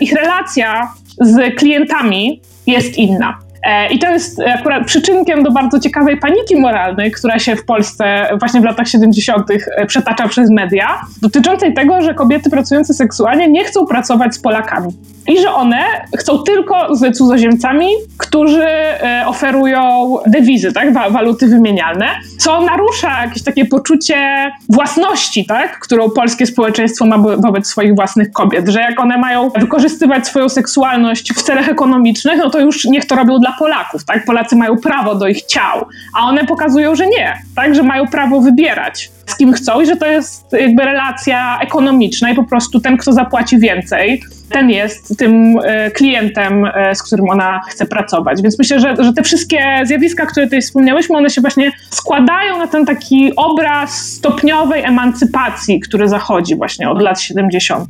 [0.00, 3.38] ich relacja z klientami jest inna.
[3.66, 8.28] E, I to jest akurat przyczynkiem do bardzo ciekawej paniki moralnej, która się w Polsce
[8.38, 9.50] właśnie w latach 70.
[9.50, 14.88] E, przetacza przez media, dotyczącej tego, że kobiety pracujące seksualnie nie chcą pracować z Polakami
[15.28, 15.78] i że one
[16.18, 17.86] chcą tylko z cudzoziemcami,
[18.18, 22.06] którzy e, oferują dewizy, tak, waluty wymienialne,
[22.38, 28.68] co narusza jakieś takie poczucie własności, tak, którą polskie społeczeństwo ma wobec swoich własnych kobiet,
[28.68, 33.16] że jak one mają wykorzystywać swoją seksualność w celach ekonomicznych, no to już niech to
[33.16, 34.24] robią dla Polaków, tak?
[34.24, 37.74] Polacy mają prawo do ich ciał, a one pokazują, że nie, tak?
[37.74, 42.34] Że mają prawo wybierać z kim chcą i że to jest jakby relacja ekonomiczna i
[42.34, 47.60] po prostu ten, kto zapłaci więcej, ten jest tym e, klientem, e, z którym ona
[47.68, 48.42] chce pracować.
[48.42, 52.66] Więc myślę, że, że te wszystkie zjawiska, które tutaj wspomniałyśmy, one się właśnie składają na
[52.66, 57.88] ten taki obraz stopniowej emancypacji, który zachodzi właśnie od lat 70.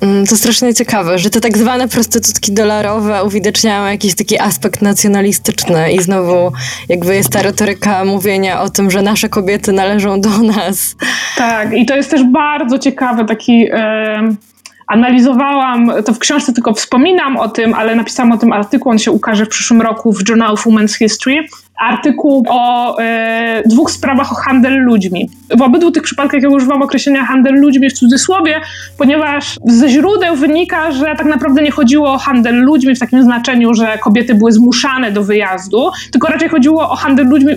[0.00, 5.92] Mm, to strasznie ciekawe, że te tak zwane prostytutki dolarowe uwidaczniają jakiś taki aspekt nacjonalistyczny
[5.92, 6.52] i znowu
[6.88, 10.96] jakby jest ta retoryka mówienia o tym, że nasze kobiety należą do nas.
[11.36, 13.66] Tak, i to jest też bardzo ciekawy taki...
[14.86, 19.10] Analizowałam, to w książce tylko wspominam o tym, ale napisałam o tym artykuł, on się
[19.10, 21.36] ukaże w przyszłym roku w Journal of Women's History,
[21.80, 25.30] artykuł o e, dwóch sprawach o handel ludźmi.
[25.58, 28.60] W obydwu tych przypadkach ja używam określenia handel ludźmi w cudzysłowie,
[28.98, 33.74] ponieważ ze źródeł wynika, że tak naprawdę nie chodziło o handel ludźmi w takim znaczeniu,
[33.74, 37.52] że kobiety były zmuszane do wyjazdu, tylko raczej chodziło o handel ludźmi,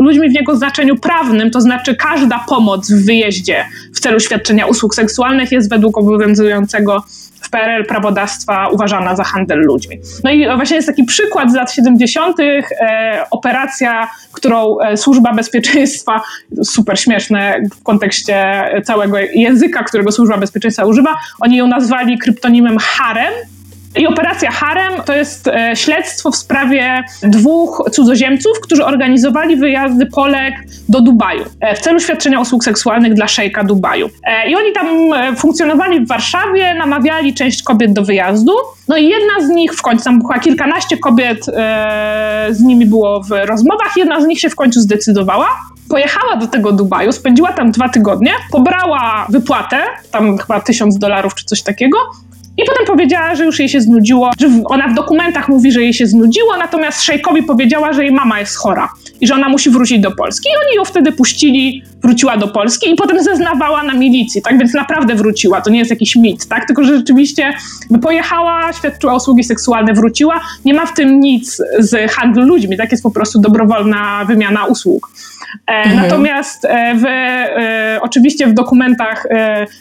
[0.00, 3.64] ludźmi w jego znaczeniu prawnym, to znaczy każda pomoc w wyjeździe
[3.94, 7.04] w celu świadczenia usług seksualnych jest według obowiązującego
[7.44, 9.98] w PRL prawodawstwa uważana za handel ludźmi.
[10.24, 12.36] No i właśnie jest taki przykład z lat 70.
[12.40, 16.22] E, operacja, którą e, Służba Bezpieczeństwa,
[16.64, 23.32] super śmieszne w kontekście całego języka, którego Służba Bezpieczeństwa używa, oni ją nazwali kryptonimem harem,
[23.96, 30.54] i operacja Harem to jest e, śledztwo w sprawie dwóch cudzoziemców, którzy organizowali wyjazdy Polek
[30.88, 34.10] do Dubaju e, w celu świadczenia usług seksualnych dla szejka Dubaju.
[34.24, 34.86] E, I oni tam
[35.36, 38.52] funkcjonowali w Warszawie, namawiali część kobiet do wyjazdu.
[38.88, 41.44] No i jedna z nich w końcu, tam była kilkanaście kobiet
[42.50, 45.46] z nimi było w rozmowach, jedna z nich się w końcu zdecydowała
[45.88, 51.44] pojechała do tego Dubaju, spędziła tam dwa tygodnie, pobrała wypłatę, tam chyba tysiąc dolarów czy
[51.44, 51.98] coś takiego,
[52.56, 55.94] i potem powiedziała, że już jej się znudziło, że ona w dokumentach mówi, że jej
[55.94, 58.88] się znudziło, natomiast szejkowi powiedziała, że jej mama jest chora
[59.20, 60.48] i że ona musi wrócić do Polski.
[60.48, 64.58] I oni ją wtedy puścili, wróciła do Polski i potem zeznawała na milicji, tak?
[64.58, 66.66] Więc naprawdę wróciła, to nie jest jakiś mit, tak?
[66.66, 67.54] Tylko, że rzeczywiście
[68.02, 70.40] pojechała, świadczyła usługi seksualne, wróciła.
[70.64, 72.90] Nie ma w tym nic z handlu ludźmi, tak?
[72.90, 75.10] Jest po prostu dobrowolna wymiana usług.
[75.66, 75.96] E, mhm.
[75.96, 79.26] Natomiast e, w, e, oczywiście w dokumentach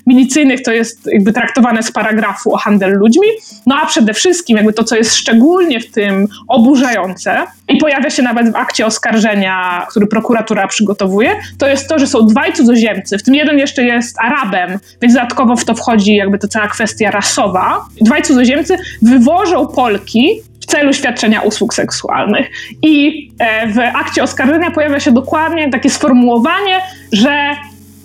[0.07, 3.27] milicyjnych to jest jakby traktowane z paragrafu o handel ludźmi,
[3.65, 8.23] no a przede wszystkim jakby to, co jest szczególnie w tym oburzające i pojawia się
[8.23, 13.23] nawet w akcie oskarżenia, który prokuratura przygotowuje, to jest to, że są dwaj cudzoziemcy, w
[13.23, 17.85] tym jeden jeszcze jest Arabem, więc dodatkowo w to wchodzi jakby to cała kwestia rasowa.
[18.01, 20.41] Dwaj cudzoziemcy wywożą Polki
[20.73, 22.51] celu świadczenia usług seksualnych.
[22.81, 27.55] I e, w akcie oskarżenia pojawia się dokładnie takie sformułowanie, że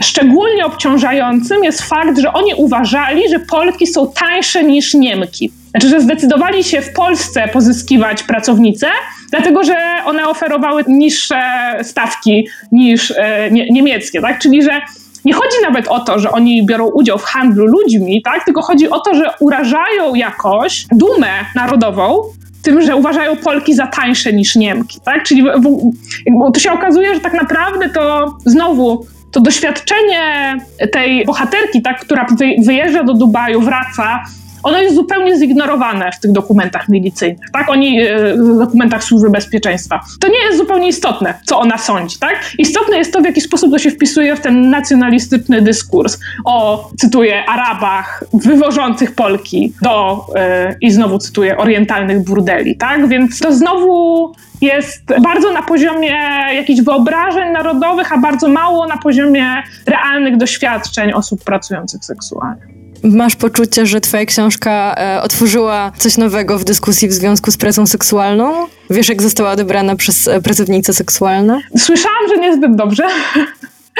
[0.02, 5.50] szczególnie obciążającym jest fakt, że oni uważali, że Polki są tańsze niż Niemki.
[5.70, 8.86] Znaczy, że zdecydowali się w Polsce pozyskiwać pracownice,
[9.30, 11.42] dlatego że one oferowały niższe
[11.82, 14.38] stawki niż e, nie, niemieckie, tak?
[14.38, 14.80] Czyli, że
[15.24, 18.44] nie chodzi nawet o to, że oni biorą udział w handlu ludźmi, tak?
[18.44, 22.22] tylko chodzi o to, że urażają jakoś dumę narodową
[22.70, 25.22] tym, że uważają Polki za tańsze niż Niemki, tak?
[25.22, 30.56] Czyli w, w, to się okazuje, że tak naprawdę to znowu to doświadczenie
[30.92, 32.26] tej bohaterki, tak, która
[32.66, 34.24] wyjeżdża do Dubaju, wraca,
[34.62, 37.70] ono jest zupełnie zignorowane w tych dokumentach milicyjnych, tak?
[37.70, 40.00] Oni, e, w dokumentach Służby Bezpieczeństwa.
[40.20, 42.52] To nie jest zupełnie istotne, co ona sądzi, tak?
[42.58, 47.44] Istotne jest to, w jaki sposób to się wpisuje w ten nacjonalistyczny dyskurs o, cytuję,
[47.46, 53.08] Arabach wywożących Polki do, yy, i znowu cytuję, orientalnych burdeli, tak?
[53.08, 56.16] Więc to znowu jest bardzo na poziomie
[56.54, 62.77] jakichś wyobrażeń narodowych, a bardzo mało na poziomie realnych doświadczeń osób pracujących seksualnie.
[63.02, 67.86] Masz poczucie, że twoja książka e, otworzyła coś nowego w dyskusji w związku z pracą
[67.86, 68.66] seksualną?
[68.90, 71.60] Wiesz, jak została odebrana przez e, pracownice seksualne?
[71.78, 73.04] Słyszałam, że niezbyt dobrze,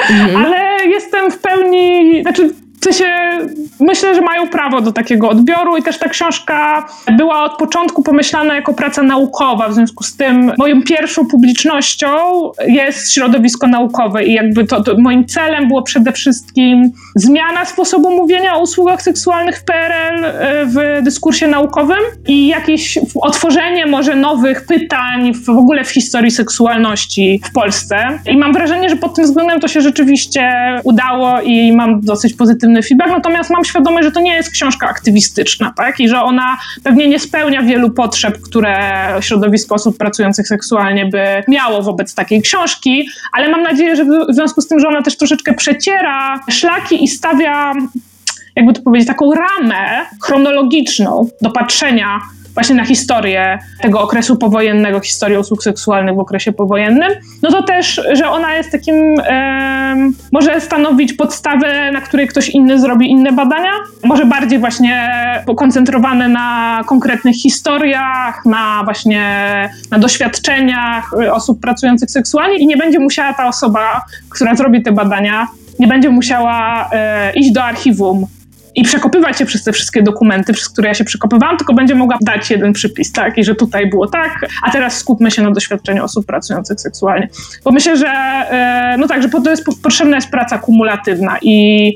[0.09, 0.35] mhm.
[0.45, 3.05] ale jestem w pełni, znaczy w sensie
[3.79, 6.85] myślę, że mają prawo do takiego odbioru i też ta książka
[7.17, 12.07] była od początku pomyślana jako praca naukowa, w związku z tym moją pierwszą publicznością
[12.67, 18.55] jest środowisko naukowe i jakby to, to moim celem było przede wszystkim zmiana sposobu mówienia
[18.55, 25.33] o usługach seksualnych w PRL e, w dyskursie naukowym i jakieś otworzenie może nowych pytań
[25.33, 28.19] w ogóle w historii seksualności w Polsce.
[28.25, 30.49] I mam wrażenie, że pod tym względem to się rzeczywiście
[30.83, 35.73] udało i mam dosyć pozytywny feedback, natomiast mam świadomość, że to nie jest książka aktywistyczna,
[35.77, 35.99] tak?
[35.99, 38.77] I że ona pewnie nie spełnia wielu potrzeb, które
[39.19, 44.61] środowisko osób pracujących seksualnie by miało wobec takiej książki, ale mam nadzieję, że w związku
[44.61, 47.73] z tym, że ona też troszeczkę przeciera szlaki i stawia
[48.55, 52.19] jakby to powiedzieć, taką ramę chronologiczną do patrzenia
[52.53, 58.01] właśnie na historię tego okresu powojennego, historię usług seksualnych w okresie powojennym, no to też,
[58.13, 59.95] że ona jest takim, e,
[60.31, 63.71] może stanowić podstawę, na której ktoś inny zrobi inne badania,
[64.03, 65.11] może bardziej właśnie
[65.57, 69.23] koncentrowane na konkretnych historiach, na właśnie
[69.91, 75.47] na doświadczeniach osób pracujących seksualnie i nie będzie musiała ta osoba, która zrobi te badania,
[75.79, 78.27] nie będzie musiała e, iść do archiwum
[78.75, 82.17] i przekopywać się przez te wszystkie dokumenty, przez które ja się przekopywałam, tylko będzie mogła
[82.21, 83.37] dać jeden przypis, tak?
[83.37, 87.29] I że tutaj było tak, a teraz skupmy się na doświadczeniu osób pracujących seksualnie.
[87.63, 91.87] Bo myślę, że e, no tak, że to jest potrzebna jest praca kumulatywna i,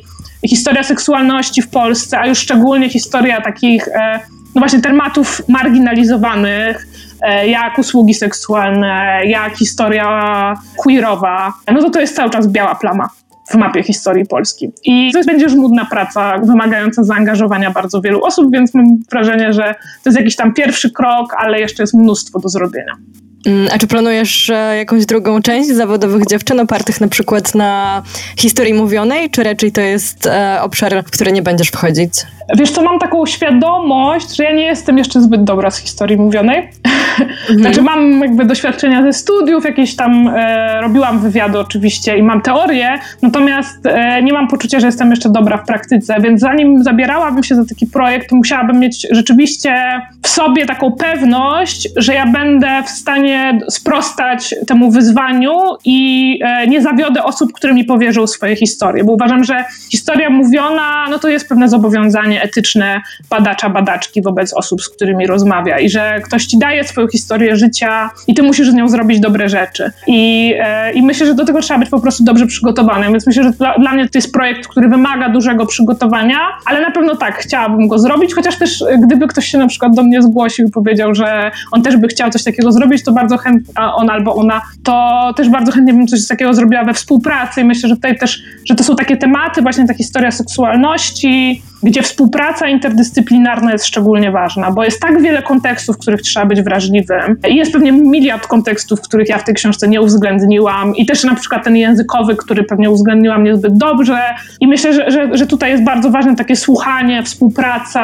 [0.43, 4.19] i historia seksualności w Polsce, a już szczególnie historia takich e,
[4.55, 6.88] no właśnie tematów marginalizowanych,
[7.21, 13.09] e, jak usługi seksualne, jak historia queerowa, no to to jest cały czas biała plama
[13.49, 14.71] w mapie historii Polski.
[14.83, 20.09] I to będzie żmudna praca, wymagająca zaangażowania bardzo wielu osób, więc mam wrażenie, że to
[20.09, 22.97] jest jakiś tam pierwszy krok, ale jeszcze jest mnóstwo do zrobienia.
[23.45, 28.01] Mm, a czy planujesz jakąś drugą część zawodowych dziewczyn opartych na przykład na
[28.37, 32.13] historii mówionej, czy raczej to jest e, obszar, w który nie będziesz wchodzić?
[32.57, 36.69] Wiesz co, mam taką świadomość, że ja nie jestem jeszcze zbyt dobra z historii mówionej.
[37.13, 37.59] Mhm.
[37.59, 42.99] Znaczy mam jakby doświadczenia ze studiów, jakieś tam e, robiłam wywiady oczywiście i mam teorię,
[43.21, 47.55] natomiast e, nie mam poczucia, że jestem jeszcze dobra w praktyce, więc zanim zabierałabym się
[47.55, 53.32] za taki projekt, musiałabym mieć rzeczywiście w sobie taką pewność, że ja będę w stanie
[53.69, 59.43] sprostać temu wyzwaniu i e, nie zawiodę osób, które mi powierzą swoje historie, bo uważam,
[59.43, 65.27] że historia mówiona, no to jest pewne zobowiązanie etyczne badacza, badaczki wobec osób, z którymi
[65.27, 69.19] rozmawia i że ktoś ci daje swoją historię życia i ty musisz z nią zrobić
[69.19, 69.91] dobre rzeczy.
[70.07, 73.43] I, e, i myślę, że do tego trzeba być po prostu dobrze przygotowanym, więc myślę,
[73.43, 77.38] że dla, dla mnie to jest projekt, który wymaga dużego przygotowania, ale na pewno tak,
[77.38, 80.71] chciałabym go zrobić, chociaż też e, gdyby ktoś się na przykład do mnie zgłosił i
[80.71, 84.61] powiedział, że on też by chciał coś takiego zrobić, to bardzo chętnie, on albo ona,
[84.84, 87.63] to też bardzo chętnie bym coś takiego zrobiła we współpracy.
[87.63, 92.67] Myślę, że tutaj też, że to są takie tematy, właśnie ta historia seksualności, gdzie współpraca
[92.67, 97.55] interdyscyplinarna jest szczególnie ważna, bo jest tak wiele kontekstów, w których trzeba być wrażliwym i
[97.55, 101.63] jest pewnie miliard kontekstów, których ja w tej książce nie uwzględniłam i też na przykład
[101.63, 104.19] ten językowy, który pewnie uwzględniłam niezbyt dobrze
[104.59, 108.03] i myślę, że, że, że tutaj jest bardzo ważne takie słuchanie, współpraca,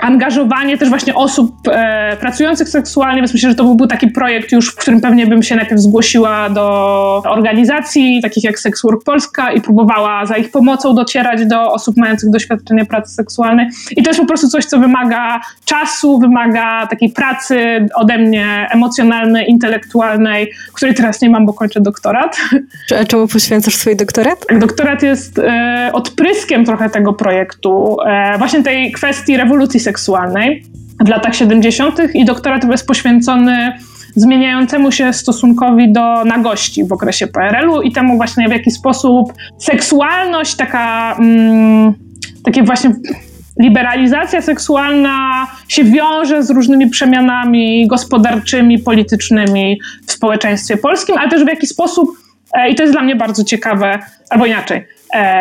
[0.00, 4.72] angażowanie też właśnie osób e, pracujących seksualnie, więc myślę, że to byłby taki projekt już,
[4.72, 6.66] w którym pewnie bym się najpierw zgłosiła do
[7.24, 12.30] organizacji takich jak Sex Work Polska i próbowała za ich pomocą docierać do osób mających
[12.30, 13.66] doświadczenie pracy seksualnej.
[13.96, 19.50] I to jest po prostu coś, co wymaga czasu, wymaga takiej pracy ode mnie emocjonalnej,
[19.50, 22.36] intelektualnej, której teraz nie mam, bo kończę doktorat.
[23.08, 24.46] Czemu poświęcasz swój doktorat?
[24.60, 30.64] Doktorat jest e, odpryskiem trochę tego projektu, e, właśnie tej kwestii rewolucji seksualnej
[31.04, 32.14] w latach 70.
[32.14, 33.72] i doktorat jest poświęcony
[34.16, 40.54] zmieniającemu się stosunkowi do nagości w okresie PRL-u i temu właśnie w jaki sposób seksualność
[40.54, 41.94] taka mm,
[42.46, 42.90] takie właśnie
[43.60, 51.48] liberalizacja seksualna się wiąże z różnymi przemianami gospodarczymi, politycznymi w społeczeństwie polskim, ale też w
[51.48, 52.10] jaki sposób,
[52.54, 53.98] e, i to jest dla mnie bardzo ciekawe,
[54.30, 54.84] albo inaczej,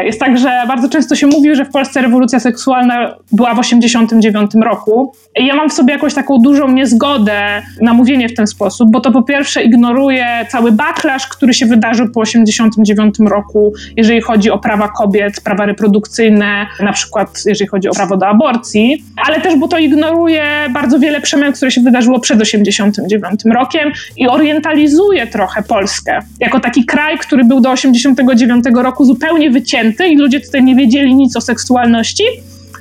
[0.03, 4.65] jest tak, że bardzo często się mówi, że w Polsce rewolucja seksualna była w 1989
[4.65, 5.13] roku.
[5.39, 8.99] I ja mam w sobie jakąś taką dużą niezgodę na mówienie w ten sposób, bo
[8.99, 14.57] to po pierwsze ignoruje cały backlash, który się wydarzył po 1989 roku, jeżeli chodzi o
[14.57, 19.67] prawa kobiet, prawa reprodukcyjne, na przykład jeżeli chodzi o prawo do aborcji, ale też bo
[19.67, 26.19] to ignoruje bardzo wiele przemian, które się wydarzyło przed 1989 rokiem i orientalizuje trochę Polskę
[26.39, 31.15] jako taki kraj, który był do 1989 roku zupełnie wycięty i ludzie tutaj nie wiedzieli
[31.15, 32.23] nic o seksualności.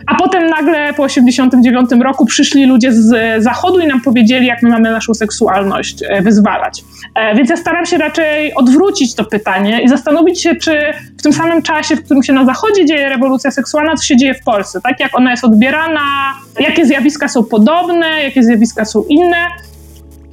[0.07, 4.69] A potem nagle po 89 roku przyszli ludzie z zachodu i nam powiedzieli, jak my
[4.69, 6.85] mamy naszą seksualność e, wyzwalać.
[7.15, 10.79] E, więc ja staram się raczej odwrócić to pytanie i zastanowić się, czy
[11.19, 14.35] w tym samym czasie, w którym się na zachodzie dzieje rewolucja seksualna, co się dzieje
[14.35, 15.01] w Polsce, tak?
[15.01, 19.47] Jak ona jest odbierana, jakie zjawiska są podobne, jakie zjawiska są inne.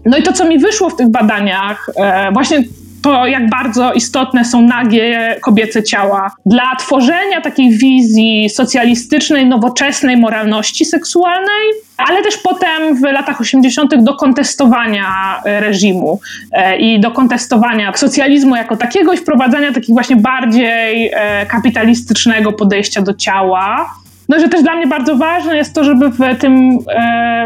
[0.05, 2.63] No i to, co mi wyszło w tych badaniach, e, właśnie
[3.01, 10.85] to, jak bardzo istotne są nagie kobiece ciała dla tworzenia takiej wizji socjalistycznej, nowoczesnej moralności
[10.85, 14.03] seksualnej, ale też potem w latach 80.
[14.03, 16.19] do kontestowania e, reżimu
[16.51, 23.01] e, i do kontestowania socjalizmu jako takiego i wprowadzania takiego właśnie bardziej e, kapitalistycznego podejścia
[23.01, 23.93] do ciała.
[24.29, 26.79] No, że też dla mnie bardzo ważne jest to, żeby w tym,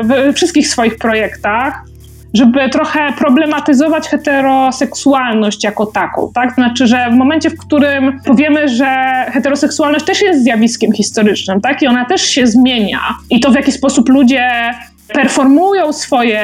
[0.03, 1.81] we wszystkich swoich projektach
[2.35, 6.53] żeby trochę problematyzować heteroseksualność jako taką, tak?
[6.53, 8.85] Znaczy, że w momencie, w którym powiemy, że
[9.27, 11.81] heteroseksualność też jest zjawiskiem historycznym, tak?
[11.81, 14.73] I ona też się zmienia i to w jaki sposób ludzie
[15.13, 16.41] performują swoje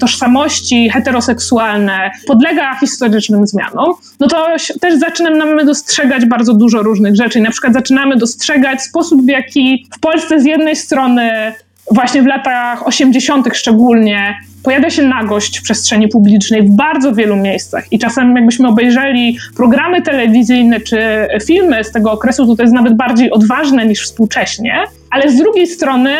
[0.00, 4.46] tożsamości heteroseksualne, podlega historycznym zmianom, no to
[4.80, 7.40] też zaczynamy dostrzegać bardzo dużo różnych rzeczy.
[7.40, 11.52] Na przykład zaczynamy dostrzegać sposób, w jaki w Polsce z jednej strony
[11.90, 13.48] właśnie w latach 80.
[13.52, 17.92] szczególnie pojawia się nagość w przestrzeni publicznej w bardzo wielu miejscach.
[17.92, 22.96] I czasem, jakbyśmy obejrzeli programy telewizyjne czy filmy z tego okresu, to to jest nawet
[22.96, 24.84] bardziej odważne niż współcześnie.
[25.10, 26.14] Ale z drugiej strony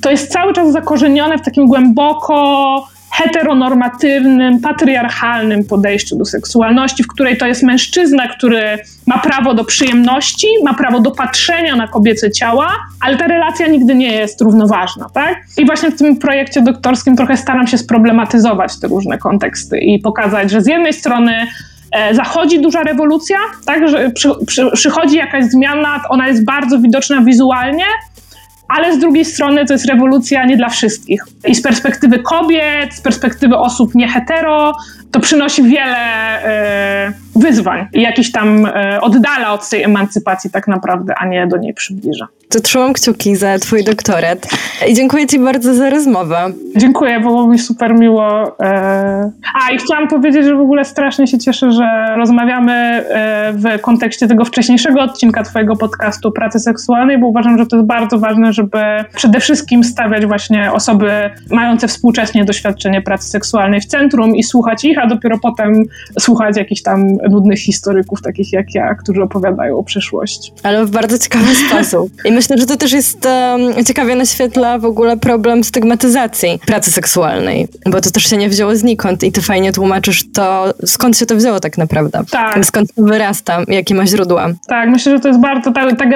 [0.00, 7.36] to jest cały czas zakorzenione w takim głęboko heteronormatywnym, patriarchalnym podejściu do seksualności, w której
[7.36, 12.68] to jest mężczyzna, który ma prawo do przyjemności, ma prawo do patrzenia na kobiece ciała,
[13.00, 15.38] ale ta relacja nigdy nie jest równoważna, tak?
[15.58, 20.50] I właśnie w tym projekcie doktorskim trochę staram się sproblematyzować te różne konteksty i pokazać,
[20.50, 21.46] że z jednej strony
[21.92, 23.36] e, zachodzi duża rewolucja,
[23.66, 27.84] tak, że przy, przy, przychodzi jakaś zmiana, ona jest bardzo widoczna wizualnie,
[28.76, 31.24] ale z drugiej strony to jest rewolucja nie dla wszystkich.
[31.46, 34.76] I z perspektywy kobiet, z perspektywy osób niehetero,
[35.10, 35.96] to przynosi wiele
[36.44, 41.56] e, wyzwań i jakiś tam e, oddala od tej emancypacji tak naprawdę, a nie do
[41.56, 42.28] niej przybliża.
[42.50, 44.48] To trzymam kciuki za twój doktorat
[44.88, 46.52] i dziękuję ci bardzo za rozmowę.
[46.76, 48.58] Dziękuję, było mi super miło.
[48.60, 49.30] E...
[49.54, 54.28] A i chciałam powiedzieć, że w ogóle strasznie się cieszę, że rozmawiamy e, w kontekście
[54.28, 58.78] tego wcześniejszego odcinka twojego podcastu pracy seksualnej, bo uważam, że to jest bardzo ważne, żeby
[59.14, 61.10] przede wszystkim stawiać właśnie osoby
[61.50, 65.84] mające współcześnie doświadczenie pracy seksualnej w centrum i słuchać ich, a dopiero potem
[66.18, 70.52] słuchać jakichś tam nudnych historyków, takich jak ja, którzy opowiadają o przeszłości.
[70.62, 72.12] Ale w bardzo ciekawy sposób.
[72.24, 77.68] I myślę, że to też jest um, ciekawie naświetla w ogóle problem stygmatyzacji pracy seksualnej,
[77.86, 81.36] bo to też się nie wzięło znikąd i ty fajnie tłumaczysz to, skąd się to
[81.36, 82.22] wzięło tak naprawdę.
[82.30, 82.64] Tak.
[82.64, 84.48] Skąd to wyrasta, jakie ma źródła.
[84.68, 86.06] Tak, myślę, że to jest bardzo, ta, ta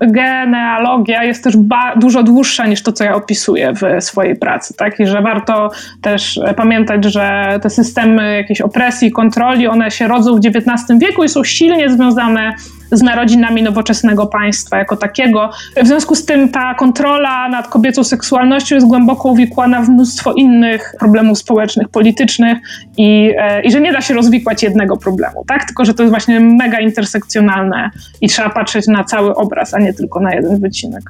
[0.00, 1.54] genealogia jest też
[1.96, 5.00] dużo dłuższa niż to, co ja opisuję w swojej pracy, tak?
[5.00, 5.70] I że warto
[6.02, 11.28] też pamiętać, że te systemy jakiejś opresji, kontroli, one się rodzą w XIX wieku i
[11.28, 12.54] są silnie związane
[12.92, 15.50] z narodzinami nowoczesnego państwa jako takiego.
[15.82, 20.94] W związku z tym ta kontrola nad kobiecą seksualnością jest głęboko uwikłana w mnóstwo innych
[20.98, 22.58] problemów społecznych, politycznych
[22.96, 25.64] i, e, i że nie da się rozwikłać jednego problemu, tak?
[25.64, 29.94] Tylko, że to jest właśnie mega intersekcjonalne i trzeba patrzeć na cały obraz, a nie
[29.94, 31.02] tylko na jeden wycinek.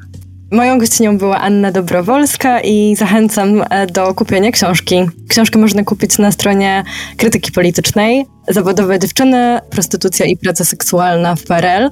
[0.51, 4.97] Moją gościnią była Anna Dobrowolska i zachęcam e, do kupienia książki.
[5.29, 6.85] Książkę można kupić na stronie
[7.17, 8.27] Krytyki Politycznej.
[8.49, 11.89] Zawodowe dziewczyny, prostytucja i praca seksualna w PRL.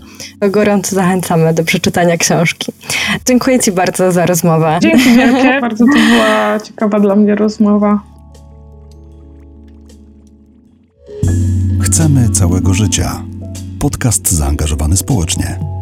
[0.51, 2.73] Gorąco zachęcamy do przeczytania książki.
[3.27, 4.79] Dziękuję Ci bardzo za rozmowę.
[4.83, 5.61] Dzięki wielkie.
[5.69, 8.01] bardzo to była ciekawa dla mnie rozmowa.
[11.83, 13.23] Chcemy całego życia.
[13.79, 15.74] Podcast zaangażowany społecznie.